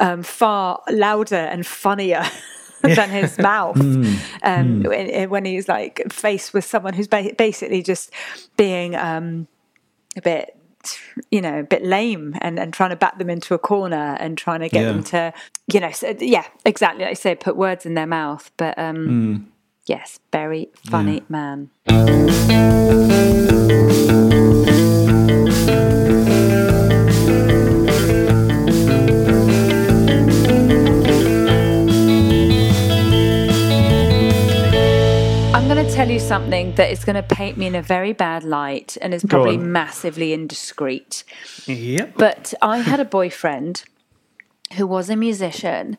[0.00, 2.22] um, far louder and funnier
[2.82, 3.76] than his mouth
[4.42, 8.10] um, when, when he's like faced with someone who's ba- basically just
[8.56, 9.46] being um,
[10.16, 10.56] a bit.
[11.30, 14.36] You know, a bit lame, and, and trying to back them into a corner, and
[14.36, 14.92] trying to get Yeah.
[14.92, 15.32] them to,
[15.72, 18.50] you know, so, yeah, exactly like you say, put words in their mouth.
[18.56, 19.52] But um,
[19.86, 21.70] yes, very funny man.
[36.32, 39.58] Something that is going to paint me in a very bad light and is probably
[39.58, 41.24] massively indiscreet.
[41.66, 42.14] Yep.
[42.16, 43.84] But I had a boyfriend
[44.76, 45.98] who was a musician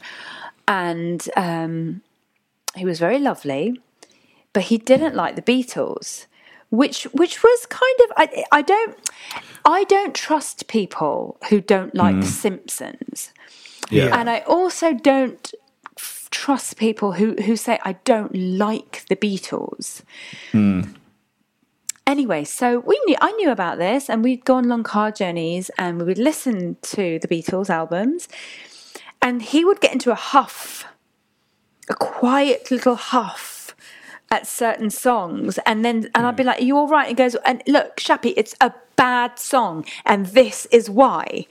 [0.67, 2.01] and um,
[2.75, 3.79] he was very lovely,
[4.53, 6.25] but he didn't like the Beatles.
[6.71, 8.97] Which, which was kind of I, I don't
[9.63, 13.31] I don't trust people who don't like The Simpsons.
[13.91, 14.19] Yeah.
[14.19, 15.53] And I also don't
[16.33, 20.01] trust people who, who say, I don't like the Beatles.
[20.51, 20.81] Hmm.
[22.05, 25.71] Anyway, so we knew I knew about this, and we'd go on long car journeys,
[25.77, 28.27] and we would listen to the Beatles albums,
[29.21, 30.85] and he would get into a huff,
[31.89, 33.73] a quiet little huff
[34.29, 36.49] at certain songs, and then and I'd be hmm.
[36.49, 39.85] like, "Are you all right?" And he goes, "And look, Shappi, it's a bad song,
[40.05, 41.47] and this is why."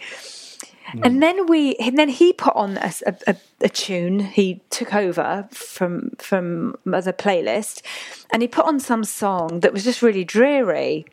[1.02, 1.20] And mm.
[1.20, 2.92] then we, and then he put on a,
[3.26, 4.20] a, a, tune.
[4.20, 7.82] He took over from from as a playlist,
[8.30, 11.06] and he put on some song that was just really dreary.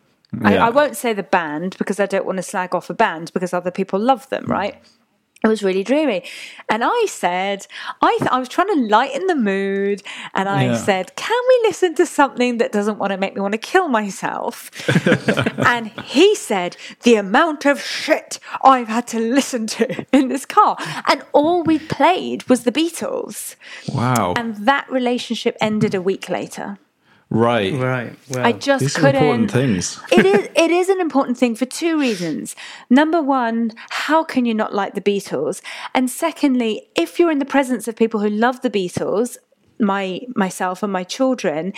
[0.43, 0.67] I, Yeah.
[0.67, 3.53] I won't say the band because I don't want to slag off a band because
[3.53, 4.49] other people love them, mm.
[4.49, 4.75] right?
[5.41, 6.23] It was really dreary,
[6.67, 7.65] and I said,
[8.01, 10.75] I th- I was trying to lighten the mood, and I Yeah.
[10.75, 13.87] said, "Can we listen to something that doesn't want to make me want to kill
[13.87, 14.69] myself?"
[15.65, 20.75] and he said, "The amount of shit I've had to listen to in this car,"
[21.07, 23.55] and all we played was the Beatles,
[23.93, 24.33] Wow.
[24.35, 26.77] and that relationship ended a week later.
[27.29, 27.73] Right.
[27.73, 28.15] Right.
[28.29, 29.15] Well, I just These couldn't.
[29.15, 29.99] important things.
[30.11, 32.55] it is it is an important thing for two reasons.
[32.89, 35.61] Number one, how can you not like the Beatles?
[35.93, 39.37] And secondly, if you're in the presence of people who love the Beatles,
[39.79, 41.73] my myself and my children,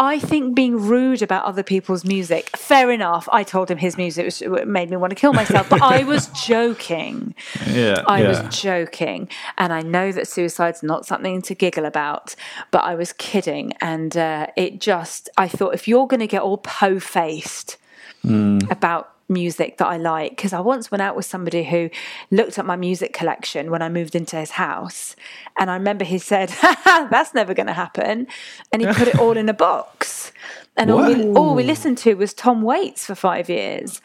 [0.00, 3.28] I think being rude about other people's music, fair enough.
[3.30, 6.28] I told him his music was, made me want to kill myself, but I was
[6.46, 7.34] joking.
[7.66, 8.02] Yeah.
[8.06, 8.28] I yeah.
[8.28, 9.28] was joking.
[9.58, 12.34] And I know that suicide's not something to giggle about,
[12.70, 13.74] but I was kidding.
[13.82, 17.76] And uh, it just, I thought, if you're going to get all po faced
[18.24, 21.88] about music that I like, because I once went out with somebody who
[22.30, 25.16] looked at my music collection when I moved into his house.
[25.58, 26.48] And I remember he said,
[26.84, 28.26] That's never going to happen.
[28.72, 30.32] And he put it all in a box.
[30.76, 34.00] And all we, all we listened to was Tom Waits for five years.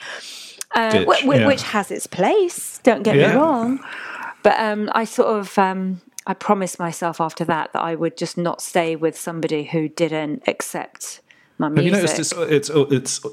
[0.73, 1.47] Uh, wh- wh- yeah.
[1.47, 2.79] which has its place.
[2.83, 3.29] Don't get Yeah.
[3.29, 3.79] me wrong,
[4.43, 8.37] but um, I sort of um, I promised myself after that that I would just
[8.37, 11.21] not stay with somebody who didn't accept
[11.59, 11.93] my music.
[11.93, 13.25] Have you noticed it's, it's it's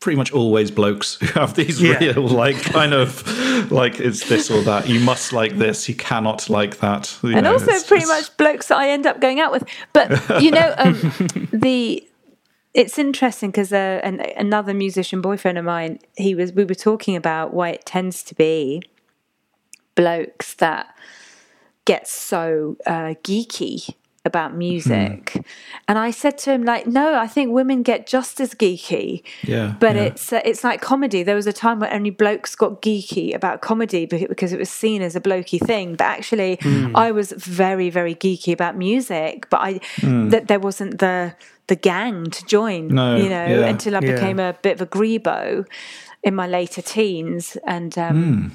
[0.00, 1.98] pretty much always blokes who have these Yeah.
[1.98, 4.88] real like kind of like it's this or that.
[4.88, 5.88] You must like this.
[5.88, 7.16] You cannot like that.
[7.22, 9.52] You and know, also it's pretty just- much blokes that I end up going out
[9.52, 9.64] with.
[9.92, 10.94] But you know, um,
[11.52, 12.06] the
[12.74, 17.16] it's interesting because uh, an, another musician boyfriend of mine, he was we were talking
[17.16, 18.82] about why it tends to be
[19.94, 20.94] blokes that
[21.86, 23.94] get so uh, geeky
[24.26, 25.42] about music,
[25.88, 29.22] and I said to him like, no, I think women get just as geeky.
[29.44, 30.02] Yeah, but yeah.
[30.02, 31.22] it's uh, it's like comedy.
[31.22, 35.00] There was a time where only blokes got geeky about comedy because it was seen
[35.00, 35.94] as a blokey thing.
[35.94, 36.58] But actually,
[36.94, 39.48] I was very very geeky about music.
[39.48, 41.34] But I that there wasn't the
[41.68, 42.88] the gang to join.
[42.88, 43.66] No, you know, yeah.
[43.66, 44.14] until I Yeah.
[44.14, 45.64] became a bit of a grebo
[46.22, 48.48] in my later teens and um, Hmm.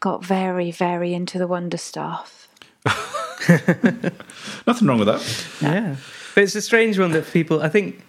[0.00, 2.48] got very very into the wonder stuff.
[4.66, 5.46] nothing wrong with that.
[5.62, 5.96] Yeah,
[6.34, 7.62] but it's a strange one that people.
[7.62, 8.02] I think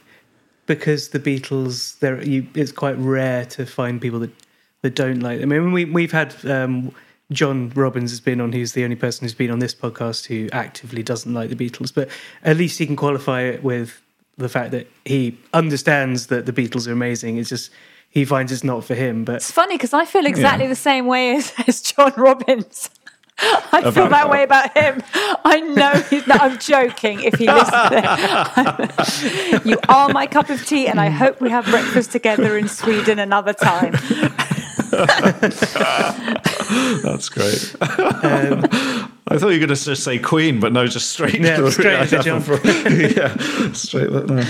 [0.65, 4.31] because the Beatles, there you, it's quite rare to find people that
[4.81, 5.39] that don't like.
[5.39, 5.51] them.
[5.51, 6.93] I mean, we we've had um,
[7.31, 8.51] John Robbins has been on.
[8.51, 11.93] He's the only person who's been on this podcast who actively doesn't like the Beatles,
[11.93, 12.09] but
[12.43, 14.01] at least he can qualify it with
[14.37, 17.37] the fact that he understands that the Beatles are amazing.
[17.37, 17.71] It's just
[18.09, 19.23] he finds it's not for him.
[19.23, 22.89] But It's funny because I feel exactly the same way as, as John Robbins.
[23.43, 25.01] I feel About- that way about him.
[25.43, 26.41] I know he's not.
[26.41, 27.21] I'm joking.
[27.23, 27.71] If he listens,
[29.65, 33.17] you are my cup of tea, and I hope we have breakfast together in Sweden
[33.19, 33.93] another time.
[37.03, 37.75] That's great.
[38.23, 41.39] Um, I thought you were going to just say Queen, but no, just straight.
[41.39, 42.41] Yeah, to, straight to John.
[43.15, 44.09] yeah, straight.
[44.11, 44.43] No.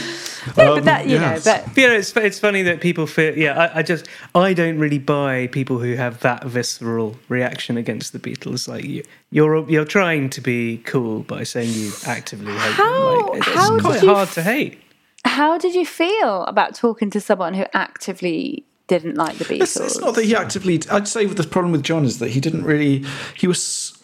[0.57, 1.45] No, Um, but that you yes.
[1.45, 3.37] know, but You know, it's it's funny that people feel.
[3.37, 8.11] Yeah, I, I just I don't really buy people who have that visceral reaction against
[8.13, 8.67] the Beatles.
[8.67, 13.27] Like you, you're you're trying to be cool by saying you actively hate How- them.
[13.27, 14.79] Like, it's how quite hard f- to hate.
[15.25, 19.61] how did you feel about talking to someone who actively didn't like the Beatles?
[19.61, 20.81] It's, it's not that he actively.
[20.89, 23.05] I'd say the problem with John is that he didn't really.
[23.37, 23.97] He was.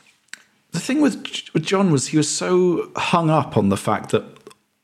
[0.87, 4.23] The thing with, with John was he was so hung up on the fact that,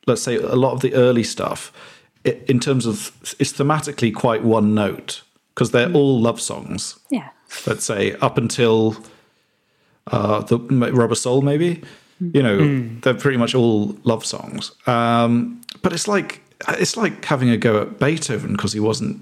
[0.05, 1.71] let's say, a lot of the early stuff,
[2.25, 5.21] i in terms of, is thematically quite one note
[5.55, 6.99] because they're all love songs.
[7.09, 7.29] yeah.
[7.65, 8.97] Let's say up until
[10.07, 11.81] uh, the Rubber Soul, maybe.
[12.19, 14.73] You know, they're pretty much all love songs.
[14.85, 19.21] Um, but it's like it's like having a go at Beethoven because he wasn't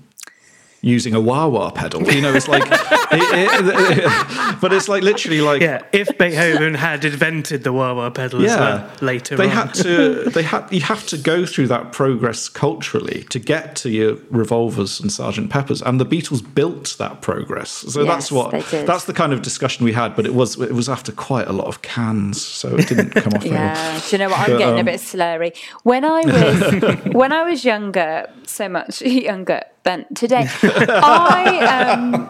[0.81, 2.01] using a wah wah pedal.
[2.11, 2.79] You know, it's like, it-
[3.11, 8.43] it- but it's like literally like Yeah, if Beethoven had invented the wah wah pedal
[8.45, 9.49] as well later they on.
[9.51, 13.89] had to they had you have to go through that progress culturally to get to
[13.89, 19.05] your revolvers and sergeant peppers and the beatles built that progress so that's what that's
[19.05, 21.67] the kind of discussion we had but it was it was after quite a lot
[21.67, 24.39] of cans so it didn't come off very Yeah, do you know what?
[24.39, 25.55] I'm But, getting a um, bit slurry.
[25.83, 32.29] When I was when I was younger, so much younger than today, I um,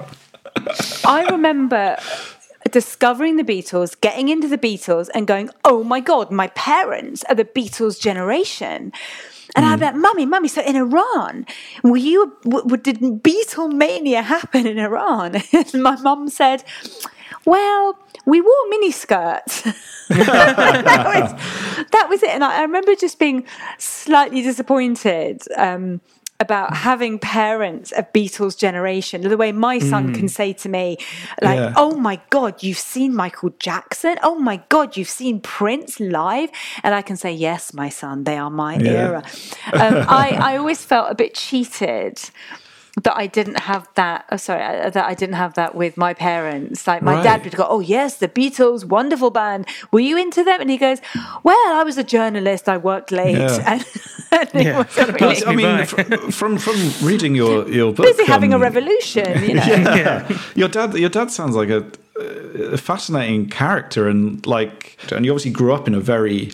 [1.06, 1.98] I remember
[2.72, 7.36] discovering the Beatles, getting into the Beatles, and going, "Oh my god, my parents are
[7.36, 8.92] the Beatles generation."
[9.56, 9.72] And Hmm.
[9.74, 11.46] I'm like, "Mummy, mummy, so in Iran,
[11.84, 12.38] were you?
[12.44, 16.64] W- w- did Beatlemania happen in Iran?" And my mum said,
[17.46, 19.64] "Well." We wore miniskirts.
[20.10, 22.30] that, was, that was it.
[22.30, 23.46] And I, I remember just being
[23.80, 26.02] slightly disappointed um,
[26.42, 29.22] about having parents of Beatles generation.
[29.22, 30.98] The way my son can say to me,
[31.42, 31.74] like, Yeah.
[31.78, 34.16] oh my God, you've seen Michael Jackson?
[34.24, 36.50] Oh my God, you've seen Prince live?
[36.84, 38.92] And I can say, yes, my son, they are my Yeah.
[39.06, 39.24] era.
[39.84, 42.20] Um, I, I always felt a bit cheated
[43.04, 44.26] that I didn't have that.
[44.32, 46.86] Oh, sorry, uh, that I didn't have that with my parents.
[46.88, 49.66] Like my dad would go, "Oh yes, the Beatles, wonderful band.
[49.92, 51.00] Were you into them?" And he goes,
[51.44, 52.68] "Well, I was a journalist.
[52.68, 53.64] I worked late, Yeah.
[53.68, 53.86] and,
[54.54, 54.84] and Yeah.
[55.22, 55.88] really I mean, Right.
[56.34, 59.64] from from reading your your book, busy having a um, revolution." You know,
[59.96, 60.38] yeah.
[60.56, 61.86] your dad your dad sounds like a,
[62.74, 66.52] a fascinating character and like and you obviously grew up in a very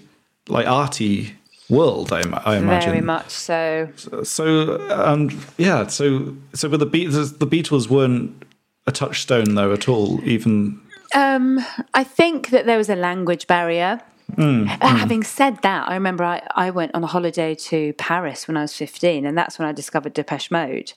[0.49, 1.33] like arty
[1.69, 3.89] world i, I imagine very much so.
[4.23, 4.45] so
[4.91, 8.43] um yeah so so but the beatles the beatles weren't
[8.85, 10.79] a touchstone though at all even
[11.15, 11.59] Um,
[11.93, 14.01] I think that there was a language barrier.
[14.35, 18.45] Mm, Uh, Having said that, I remember I, I went on a holiday to Paris
[18.47, 20.91] when I was 15, and that's when I discovered Depeche Mode.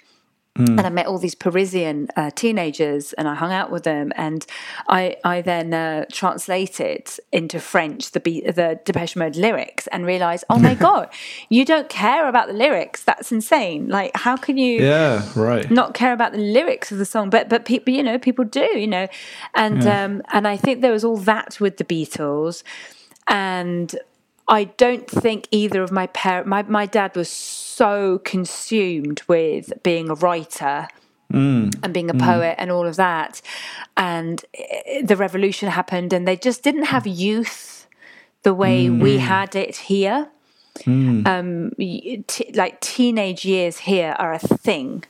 [0.58, 0.68] Mm.
[0.68, 4.12] And I met all these Parisian uh, teenagers, and I hung out with them.
[4.16, 4.44] And
[4.88, 10.44] I, I then uh, translated into French the be- the Depeche Mode lyrics, and realized,
[10.50, 11.08] oh my god,
[11.48, 13.04] you don't care about the lyrics.
[13.04, 13.88] That's insane.
[13.88, 14.80] Like, how can you?
[14.80, 18.18] yeah right not care about the lyrics of the song, but but people, you know,
[18.18, 19.08] people do, you know,
[19.54, 22.62] and um, and I think there was all that with the Beatles,
[23.26, 23.94] and
[24.50, 30.10] I don't think either of my parents, my my dad was so consumed with being
[30.10, 30.88] a writer.
[31.84, 33.40] And being a poet and all of that,
[33.96, 37.86] and eh, the revolution happened, and they just didn't have youth
[38.42, 40.28] the way we had it here.
[41.26, 45.04] Um, y- t- like teenage years here are a thing,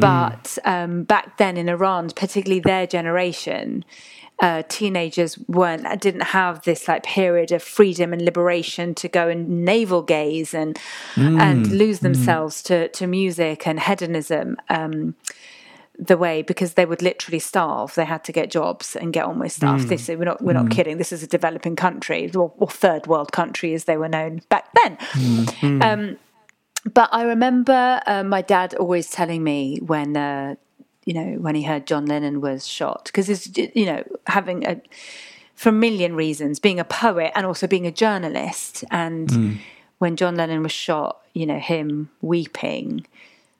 [0.00, 3.84] but um, back then in Iran, particularly their generation,
[4.40, 9.64] uh, teenagers weren't didn't have this like period of freedom and liberation to go and
[9.64, 10.78] navel gaze and
[11.16, 14.56] and lose themselves to to music and hedonism.
[14.68, 15.14] Um,
[15.96, 17.94] the way because they would literally starve.
[17.94, 19.82] They had to get jobs and get on with stuff.
[19.82, 20.98] This we're not we're not kidding.
[20.98, 24.68] This is a developing country or, or third world country as they were known back
[24.74, 24.98] then.
[25.82, 26.18] Um,
[26.92, 30.56] but I remember uh, my dad always telling me when uh,
[31.04, 33.04] you know when he heard John Lennon was shot.
[33.06, 34.80] Because it's you know having a
[35.54, 38.84] for a million reasons being a poet and also being a journalist.
[38.90, 39.52] And hmm.
[39.98, 43.06] when John Lennon was shot you know him weeping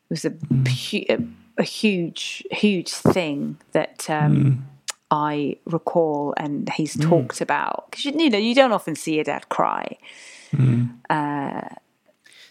[0.09, 0.65] was a, hmm.
[0.65, 1.19] hu- a,
[1.59, 4.53] a huge huge thing that um, hmm.
[5.11, 7.91] I recall and he's talked about.
[7.91, 9.99] Because you, you know you don't often see your dad cry.
[11.11, 11.69] Uh,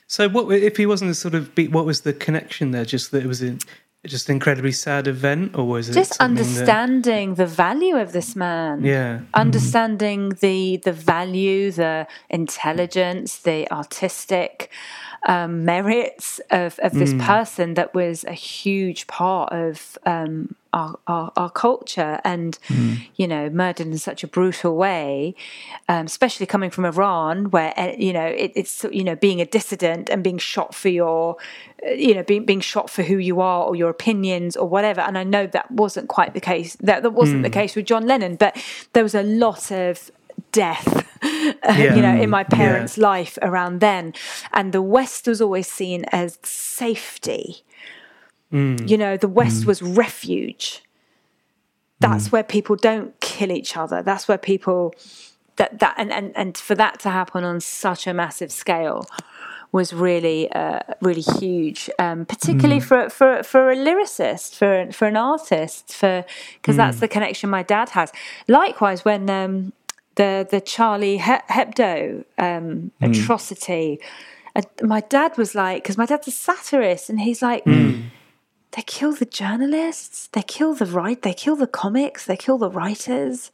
[0.08, 1.72] so, what if he wasn't a sort of beat?
[1.72, 2.86] What was the connection there?
[2.86, 3.58] Just that it was a,
[4.12, 8.12] just an incredibly sad event, or was it just something that- understanding the value of
[8.12, 8.84] this man.
[8.84, 9.22] Yeah.
[9.34, 14.70] understanding the the value the intelligence the artistic
[15.28, 21.32] um, merits of, of this person that was a huge part of um, our, our,
[21.36, 22.20] our culture.
[22.24, 22.58] And
[23.16, 25.36] you know murdered in such a brutal way
[25.90, 29.46] um, especially coming from iran where uh, you know it, it's you know being a
[29.46, 31.38] dissident and being shot for your
[31.86, 35.02] uh, you know being, being shot for who you are or your opinions or whatever.
[35.02, 38.06] And i know that wasn't quite the case that, that wasn't the case with john
[38.06, 38.58] lennon but
[38.94, 40.12] there was a lot of
[40.52, 44.14] death you know in my parents life around then.
[44.52, 47.64] And the west was always seen as safety
[48.88, 50.84] you know the west was refuge.
[52.00, 54.02] That's where people don't kill each other.
[54.04, 54.94] That's where people
[55.56, 59.08] that that and, and and for that to happen on such a massive scale
[59.72, 65.18] was really uh, really huge um, particularly for, for for a lyricist for for an
[65.18, 66.24] artist for
[66.56, 68.12] because that's the connection my dad has.
[68.48, 69.74] Likewise when um,
[70.16, 74.00] the the Charlie He- Hebdo um, atrocity
[74.56, 77.66] uh, my dad was like because my dad's a satirist and he's like
[78.76, 82.70] they kill the journalists, they kill the right, they kill the comics, they kill the
[82.70, 83.52] writers.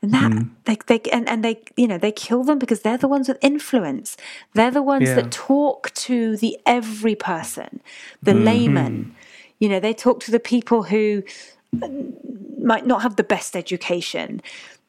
[0.00, 0.48] And that hmm.
[0.64, 3.38] they they and, and they you know they kill them because they're the ones with
[3.40, 4.16] influence.
[4.54, 5.16] They're the ones Yeah.
[5.16, 7.80] that talk to the every person,
[8.22, 8.44] the hmm.
[8.44, 9.02] layman.
[9.02, 9.10] Hmm.
[9.58, 11.24] You know, they talk to the people who
[12.62, 14.40] might not have the best education,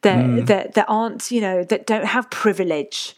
[0.02, 3.16] that that that aren't you know that don't have privilege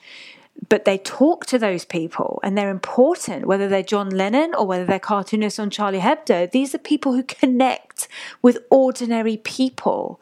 [0.70, 4.86] but they talk to those people and they're important, whether they're John Lennon or whether
[4.86, 6.50] they're cartoonists on Charlie Hebdo.
[6.50, 8.08] These are people who connect
[8.42, 10.20] with ordinary people,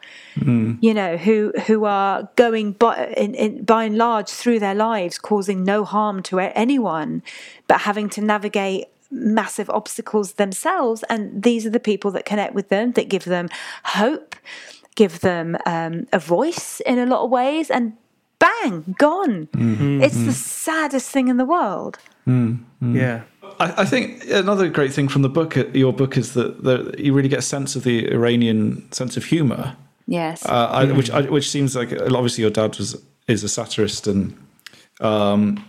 [0.82, 5.20] you know, who who are going by, in, in, by and large through their lives,
[5.20, 7.22] causing no harm to anyone,
[7.68, 11.04] but having to navigate massive obstacles themselves.
[11.10, 13.50] And these are the people that connect with them, that give them
[13.84, 14.36] hope,
[14.96, 17.94] give them um, a voice in a lot of ways, and
[18.40, 19.48] bang, gone.
[20.02, 21.98] It's the saddest thing in the world.
[22.82, 23.22] Yeah.
[23.60, 26.94] I, I think another great thing from the book, uh, your book, is that the,
[26.98, 29.76] you really get a sense of the Iranian sense of humour,
[30.08, 30.46] Yes.
[30.46, 32.96] uh, I, which I, which seems like obviously your dad was
[33.28, 34.38] is a satirist and.
[35.02, 35.64] Um, so-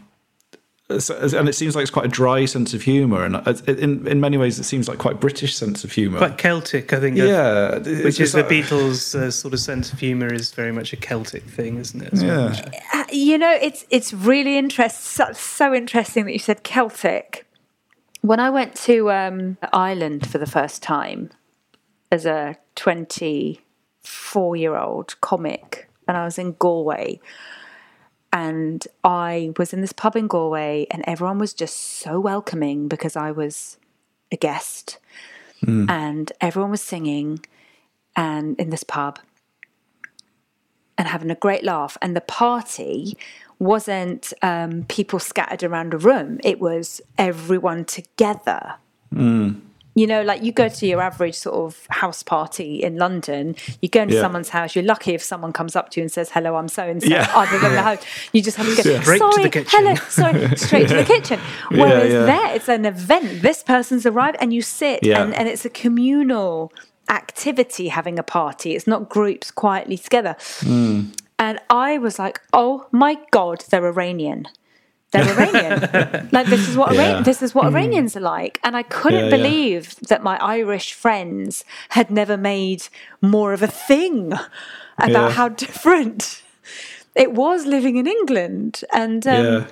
[0.91, 3.37] and it seems like it's quite a dry sense of humour, and
[3.69, 6.19] in in many ways, it seems like quite British sense of humour.
[6.19, 7.17] Quite Celtic, I think.
[7.17, 10.97] yeah, Which is the Beatles' uh, sort of sense of humour is very much a
[10.97, 12.13] Celtic thing, isn't it?
[12.13, 12.53] as well?
[12.53, 17.47] Yeah, Uh, you know, it's it's really interesting, so, so interesting that you said Celtic.
[18.23, 21.31] When I went to um, Ireland for the first time
[22.13, 27.21] as a twenty-four-year-old comic, and I was in Galway,
[28.33, 33.17] and I was in this pub in Galway, and everyone was just so welcoming because
[33.17, 33.77] I was
[34.33, 34.99] a guest,
[35.91, 37.41] and everyone was singing,
[38.17, 39.19] and in this pub,
[40.97, 41.97] and having a great laugh.
[42.01, 43.17] And the party
[43.59, 48.75] wasn't um, people scattered around a room, it was everyone together.
[49.95, 53.89] You know, like you go to your average sort of house party in London, you
[53.89, 54.21] go into Yeah.
[54.21, 56.85] someone's house, you're lucky if someone comes up to you and says, Hello, I'm so
[56.89, 57.29] and so, Yeah.
[57.35, 58.05] other than the host.
[58.33, 61.05] You just have to go, Straight to Sorry, the kitchen." hello, sorry, straight to the
[61.05, 61.41] kitchen.
[61.71, 62.25] Whereas yeah.
[62.25, 63.43] there, it's an event.
[63.43, 65.23] This person's arrived and you sit Yeah.
[65.23, 66.73] and, and it's a communal
[67.09, 68.77] activity having a party.
[68.77, 70.37] It's not groups quietly together.
[70.61, 71.07] Hmm.
[71.39, 74.47] And I was like, oh my God, they're Iranian.
[75.13, 76.29] They're Iranian.
[76.33, 77.11] like this is what Yeah.
[77.11, 78.61] Iran- this is what Iranians are like.
[78.63, 79.37] And I couldn't Yeah, yeah.
[79.37, 82.83] believe that my Irish friends had never made
[83.21, 84.33] more of a thing
[84.99, 85.31] about Yeah.
[85.31, 86.43] how different
[87.15, 88.83] it was living in England.
[88.93, 89.67] And um, yeah,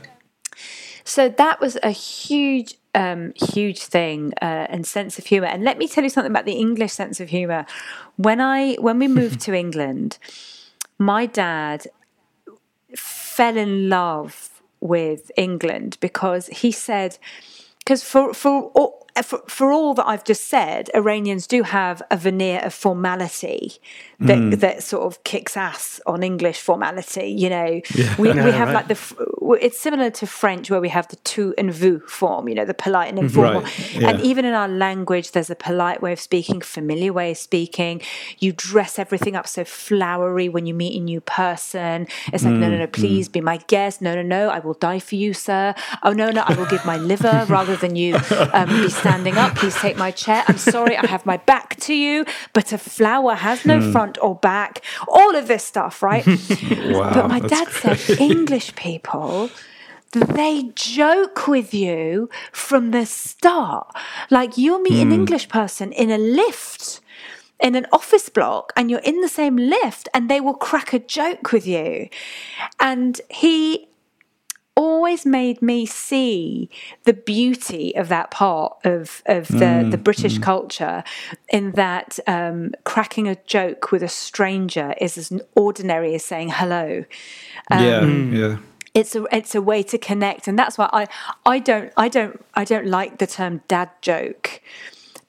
[1.05, 5.47] so that was a huge, um, huge thing uh, and sense of humor.
[5.47, 7.64] And let me tell you something about the English sense of humor.
[8.16, 10.18] When I when we moved to England,
[10.99, 11.86] my dad
[12.97, 14.47] fell in love
[14.80, 17.18] with England because he said,
[17.78, 22.16] because for for all, for for all that I've just said, Iranians do have a
[22.16, 23.72] veneer of formality
[24.20, 24.60] that mm.
[24.60, 27.28] that sort of kicks ass on English formality.
[27.28, 27.80] You know,
[28.18, 28.96] we, we have like the
[29.54, 32.48] it's similar to French where we have the tu and vous form.
[32.48, 33.26] You know, the polite and mm-hmm.
[33.26, 33.62] informal.
[33.62, 34.10] Right, yeah.
[34.10, 38.02] And even in our language, there's a polite way of speaking, familiar way of speaking.
[38.38, 42.06] You dress everything up so flowery when you meet a new person.
[42.32, 42.84] It's like, no, no, no, mm-hmm.
[42.84, 42.92] mm.
[42.92, 44.02] please be my guest.
[44.02, 45.74] No, no, no, I will die for you, sir.
[46.02, 48.16] Oh, no, no, I will give my liver rather than you
[48.52, 49.54] um, be standing up.
[49.56, 50.44] Please take my chair.
[50.48, 53.92] I'm sorry, I have my back to you, but a flower has no mm.
[53.92, 54.84] front or back.
[55.06, 56.26] All of this stuff, right?
[56.26, 57.14] wow.
[57.14, 59.38] But my dad said English people,
[60.12, 63.86] they joke with you from the start.
[64.31, 65.06] Like you'll meet Hmm.
[65.06, 67.01] an English person in a lift.
[67.60, 71.01] In an office block, and you're in the same lift, and they will crack a
[71.01, 72.09] joke with you.
[72.78, 73.89] And he
[74.77, 76.70] always made me see
[77.02, 81.02] the beauty of that part of of the Mm, the British culture,
[81.48, 87.05] in that um, cracking a joke with a stranger is as ordinary as saying hello.
[87.73, 88.56] Um, yeah, yeah.
[88.98, 91.06] It's a it's a way to connect and that's why I
[91.46, 94.60] I don't I don't I don't like the term dad joke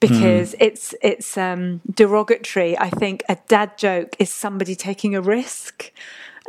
[0.00, 5.92] because it's it's um derogatory I think a dad joke is somebody taking a risk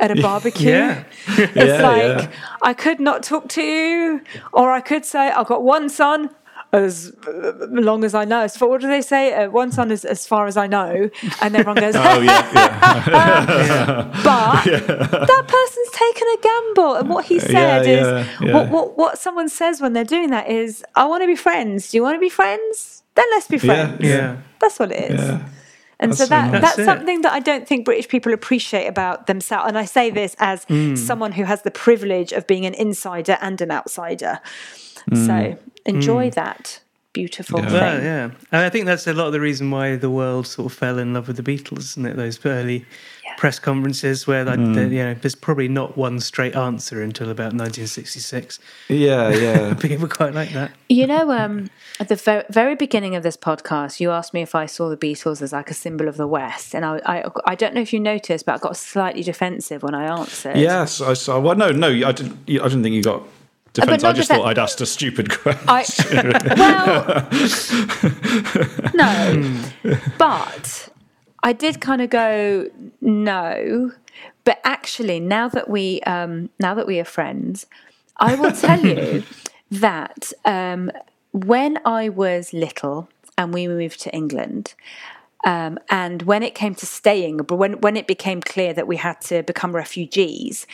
[0.00, 1.04] at a barbecue Yeah.
[1.56, 2.30] it's Yeah, like yeah.
[2.62, 4.22] I could not talk to you
[4.52, 6.30] or I could say I've got one son
[6.72, 8.40] as uh, long as I know.
[8.40, 9.34] As far, what do they say?
[9.34, 11.10] Uh, one son is as far as I know,
[11.42, 14.22] and everyone goes, Oh yeah, yeah.
[14.24, 14.64] but
[15.26, 18.54] that person's taken a gamble and what he said Yeah, is yeah, yeah.
[18.54, 21.90] What, what what someone says when they're doing that is i want to be friends
[21.90, 24.36] do you want to be friends then let's be friends Yeah.
[24.60, 25.48] that's what it is Yeah.
[26.00, 26.60] and so That's so that nice.
[26.62, 30.10] that's That's something that i don't think british people appreciate about themselves and i say
[30.10, 30.96] this as Mm.
[30.96, 34.40] someone who has the privilege of being an insider and an outsider
[35.14, 35.56] so
[35.86, 36.80] enjoy that
[37.12, 37.64] beautiful Mm.
[37.64, 37.68] Yeah.
[37.70, 38.24] thing Well, yeah.
[38.52, 40.98] And I think that's a lot of the reason why the world sort of fell
[40.98, 42.16] in love with the Beatles, isn't it?
[42.16, 42.86] Those early
[43.38, 44.74] press conferences where, like, Mm.
[44.74, 48.58] the, you know, there's probably not one straight answer until about 1966.
[48.88, 49.74] Yeah, yeah.
[49.74, 50.70] People quite like that.
[50.88, 51.68] You know, um,
[52.00, 54.96] at the very, very beginning of this podcast, you asked me if I saw the
[54.96, 57.92] Beatles as like a symbol of the West, and I, I, I don't know if
[57.92, 60.56] you noticed, but I got slightly defensive when I answered.
[60.56, 61.40] Yes, I saw.
[61.40, 62.38] Well, no, no, I didn't.
[62.48, 63.22] I didn't think you got
[63.72, 64.04] defense.
[64.04, 65.66] I just defen- thought I'd asked a stupid question.
[65.68, 65.84] I
[66.56, 67.28] well,
[68.94, 69.62] no,
[70.18, 70.88] but
[71.42, 72.68] I did kind of go
[73.00, 73.92] no.
[74.44, 77.66] But actually, now that we um, now that we are friends,
[78.16, 79.22] I will tell you
[79.70, 80.90] that um,
[81.32, 83.08] when I was little
[83.38, 84.74] and we moved to England,
[85.44, 88.96] um, and when it came to staying, but when when it became clear that we
[88.96, 90.66] had to become refugees,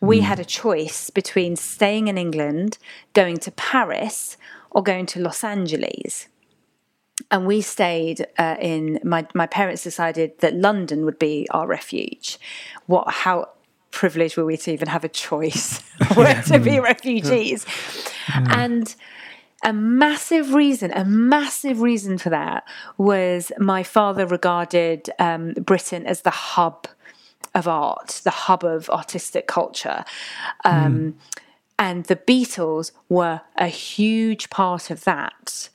[0.00, 2.78] we had a choice between staying in England,
[3.14, 4.36] going to Paris,
[4.70, 6.28] or going to Los Angeles.
[7.30, 9.00] And we stayed uh, in.
[9.02, 12.38] My my parents decided that London would be our refuge.
[12.86, 13.10] What?
[13.10, 13.50] How
[13.90, 15.80] privileged were we to even have a choice
[16.14, 17.66] where to be refugees?
[18.28, 18.94] And
[19.62, 22.64] a massive reason, a massive reason for that
[22.98, 26.88] was my father regarded um, Britain as the hub
[27.54, 30.04] of art, the hub of artistic culture.
[30.64, 31.16] Um,
[31.78, 35.68] And the Beatles were a huge part of that.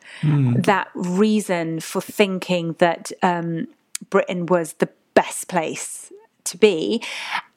[0.64, 3.68] That reason for thinking that um,
[4.09, 6.14] Britain was the best place
[6.45, 7.01] to be.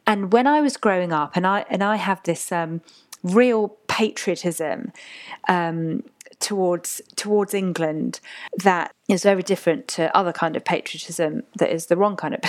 [0.05, 2.81] And when I was growing up, and I and I have this um,
[3.23, 4.93] real patriotism
[5.48, 6.02] um,
[6.41, 8.21] towards towards England
[8.57, 12.41] that is very different to other kind of patriotism that is the wrong kind of.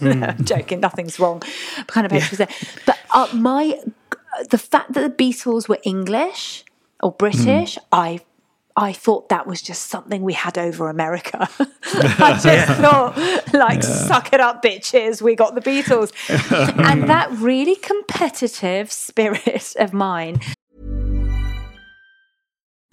[0.00, 1.42] I'm joking, nothing's wrong
[1.86, 2.48] kind of patriotism.
[2.86, 3.80] But uh, my
[4.50, 6.64] the fact that the Beatles were English
[7.02, 8.20] or British, I
[8.76, 11.48] I thought that was just something we had over America.
[11.84, 13.16] I just thought,
[13.52, 16.12] like, suck it up, bitches, we got the Beatles.
[16.90, 20.40] and that really competitive spirit of mine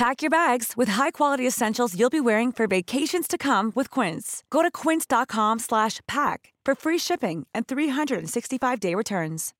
[0.00, 4.42] Pack your bags with high-quality essentials you'll be wearing for vacations to come with Quince.
[4.48, 9.52] Go to quince.com slash pack for free shipping and 365-day returns.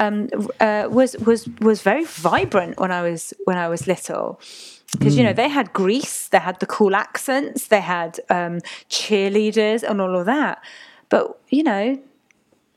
[0.00, 0.28] um,
[0.58, 4.40] uh, was was was very vibrant when I was when I was little.
[4.90, 9.88] Because you know they had Grease, they had the cool accents, they had um, cheerleaders
[9.88, 10.60] and all of that.
[11.08, 12.00] But you know,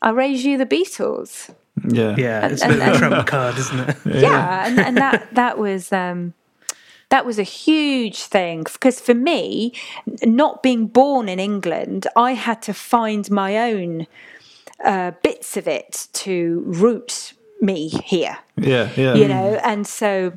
[0.04, 1.50] I raised you the Beatles.
[1.88, 3.98] Yeah, Yeah, it's a and- bit of a trump card, isn't it?
[4.06, 6.34] yeah, and, and that that was um,
[7.10, 9.74] that was a huge thing because for me,
[10.24, 14.08] not being born in England, I had to find my own
[14.84, 19.14] uh, bits of it to root me here yeah, yeah.
[19.14, 20.34] you know and so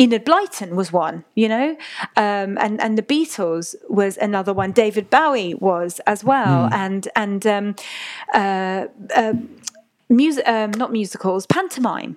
[0.00, 1.76] Enid Blyton was one, you know,
[2.16, 4.70] um, and and the Beatles was another one.
[4.70, 7.74] David Bowie was as well, and and um,
[8.32, 9.32] uh, uh,
[10.08, 12.16] music, um, not musicals, pantomime.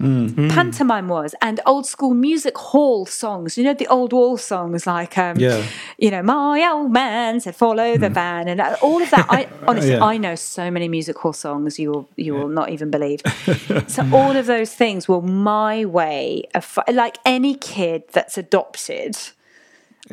[0.00, 3.58] Pantomime was, and old school music hall songs.
[3.58, 5.64] You know the old wall songs like, um, Yeah.
[5.98, 9.26] you know, my old man said, "Follow the van," and uh, all of that.
[9.28, 10.04] I honestly, Yeah.
[10.04, 11.80] I know so many music hall songs.
[11.80, 13.22] You will, you will not even believe.
[13.88, 19.16] so all of those things were my way of, like any kid that's adopted.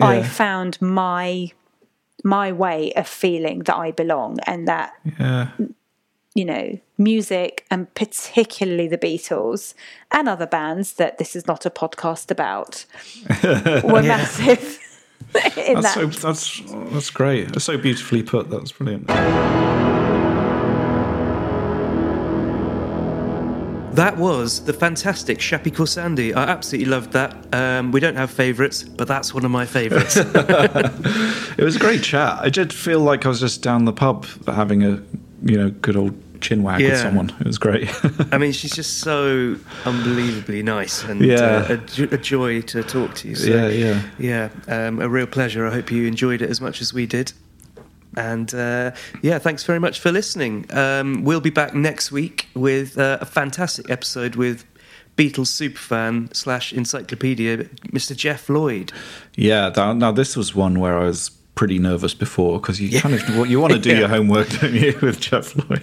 [0.02, 1.52] I found my
[2.24, 5.50] my way of feeling that I belong and that Yeah.
[6.36, 9.74] You know, music and particularly the Beatles
[10.12, 12.86] and other bands that this is not a podcast about
[13.90, 14.80] were massive
[15.58, 16.14] in That's that.
[16.14, 17.54] so that's that's great.
[17.54, 18.50] That's so beautifully put.
[18.50, 19.08] That's brilliant.
[23.96, 26.36] That was the fantastic Shappi Khorsandi.
[26.36, 27.34] I absolutely loved that.
[27.56, 30.18] Um, we don't have favourites, but that's one of my favourites.
[31.58, 32.38] It was a great chat.
[32.42, 35.02] I did feel like I was just down the pub having a
[35.44, 36.14] you know good old
[36.48, 37.30] chin wag with someone.
[37.40, 37.90] It was great.
[38.34, 39.56] I mean, she's just so
[39.86, 41.68] unbelievably nice and Yeah.
[41.70, 43.36] uh, a, a joy to talk to you.
[43.36, 44.02] So, Yeah, yeah.
[44.20, 44.50] yeah.
[44.88, 45.66] Um, a real pleasure.
[45.68, 47.32] I hope you enjoyed it as much as we did.
[48.18, 48.92] And uh,
[49.22, 50.66] yeah, thanks very much for listening.
[50.72, 54.64] Um, we'll be back next week with uh, a fantastic episode with
[55.18, 58.16] Beatles superfan slash encyclopedia, Mr.
[58.16, 58.92] Jeff Lloyd.
[59.36, 59.70] yeah.
[59.70, 63.50] That, now this was one where I was pretty nervous before because you kind of
[63.50, 64.00] you want to do Yeah.
[64.00, 65.82] your homework, don't you, with Jeff Lloyd?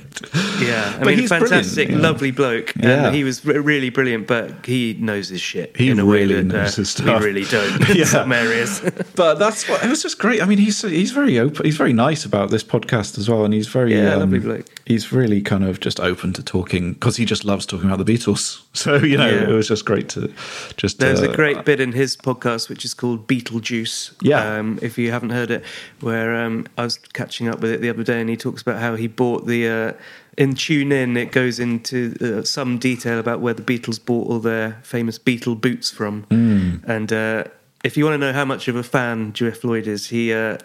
[0.61, 1.97] Yeah, I But mean, he's fantastic, yeah.
[1.97, 2.75] lovely bloke.
[2.77, 3.11] And Yeah.
[3.11, 5.75] he was re- really brilliant, but he knows his shit.
[5.77, 7.21] He in a way that, knows uh, his stuff.
[7.21, 8.05] We really don't in Yeah.
[8.05, 8.81] some areas.
[9.17, 10.43] but that's what it was just great.
[10.43, 11.65] I mean, he's he's very open.
[11.65, 14.67] He's very nice about this podcast as well, and he's very Yeah, um, lovely bloke.
[14.87, 18.13] He's really kind of just open to talking because he just loves talking about the
[18.13, 18.61] Beatles.
[18.75, 19.49] So you know, Yeah.
[19.49, 20.33] it was just great to
[20.77, 20.99] just.
[20.99, 24.13] There's uh, a great bit in his podcast which is called Beetlejuice.
[24.23, 24.59] Yeah.
[24.59, 25.62] Um, if you haven't heard it,
[26.01, 28.81] where um, I was catching up with it the other day, and he talks about
[28.81, 29.69] how he bought the.
[29.69, 29.93] Uh,
[30.39, 34.39] in Tune In, it goes into uh, some detail about where the Beatles bought all
[34.39, 36.25] their famous Beatle boots from.
[36.31, 36.83] Mm.
[36.89, 37.45] And uh,
[37.85, 40.59] if you want to know how much of a fan Jeff Lloyd is, he uh,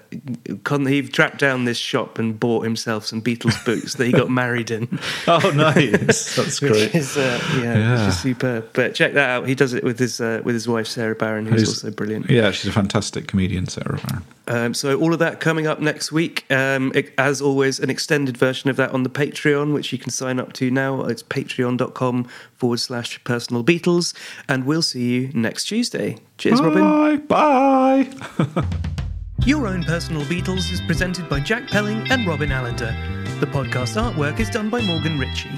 [0.64, 4.30] con- he tracked down this shop and bought himself some Beatles boots that he got
[4.30, 4.88] married in.
[5.30, 6.36] Oh, nice!
[6.36, 6.96] That's great.
[6.96, 7.96] is, uh, yeah, Yeah.
[8.06, 8.70] just superb.
[8.74, 9.48] But check that out.
[9.48, 12.30] He does it with his uh, with his wife Sarah Barron, who's He's- also brilliant.
[12.30, 14.24] Yeah, she's a fantastic comedian, Sarah Barron.
[14.50, 16.46] Um, so all of that coming up next week.
[16.50, 20.12] Um, it- as always, an extended version of that on the Patreon, which you can
[20.12, 21.02] sign up to now.
[21.04, 24.14] It's patreon.com forward slash personal Beatles.
[24.48, 26.18] And we'll see you next Tuesday.
[26.38, 26.84] Cheers, Robin.
[27.28, 28.08] Bye.
[28.08, 28.66] Bye.
[29.46, 32.96] Your Own Personal Beatles is presented by Jack Pelling and Robin Allender.
[33.40, 35.50] The podcast artwork is done by Morgan Ritchie.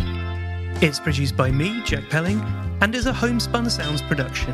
[0.86, 2.40] It's produced by me, Jack Pelling,
[2.82, 4.54] and is a homespun sounds production.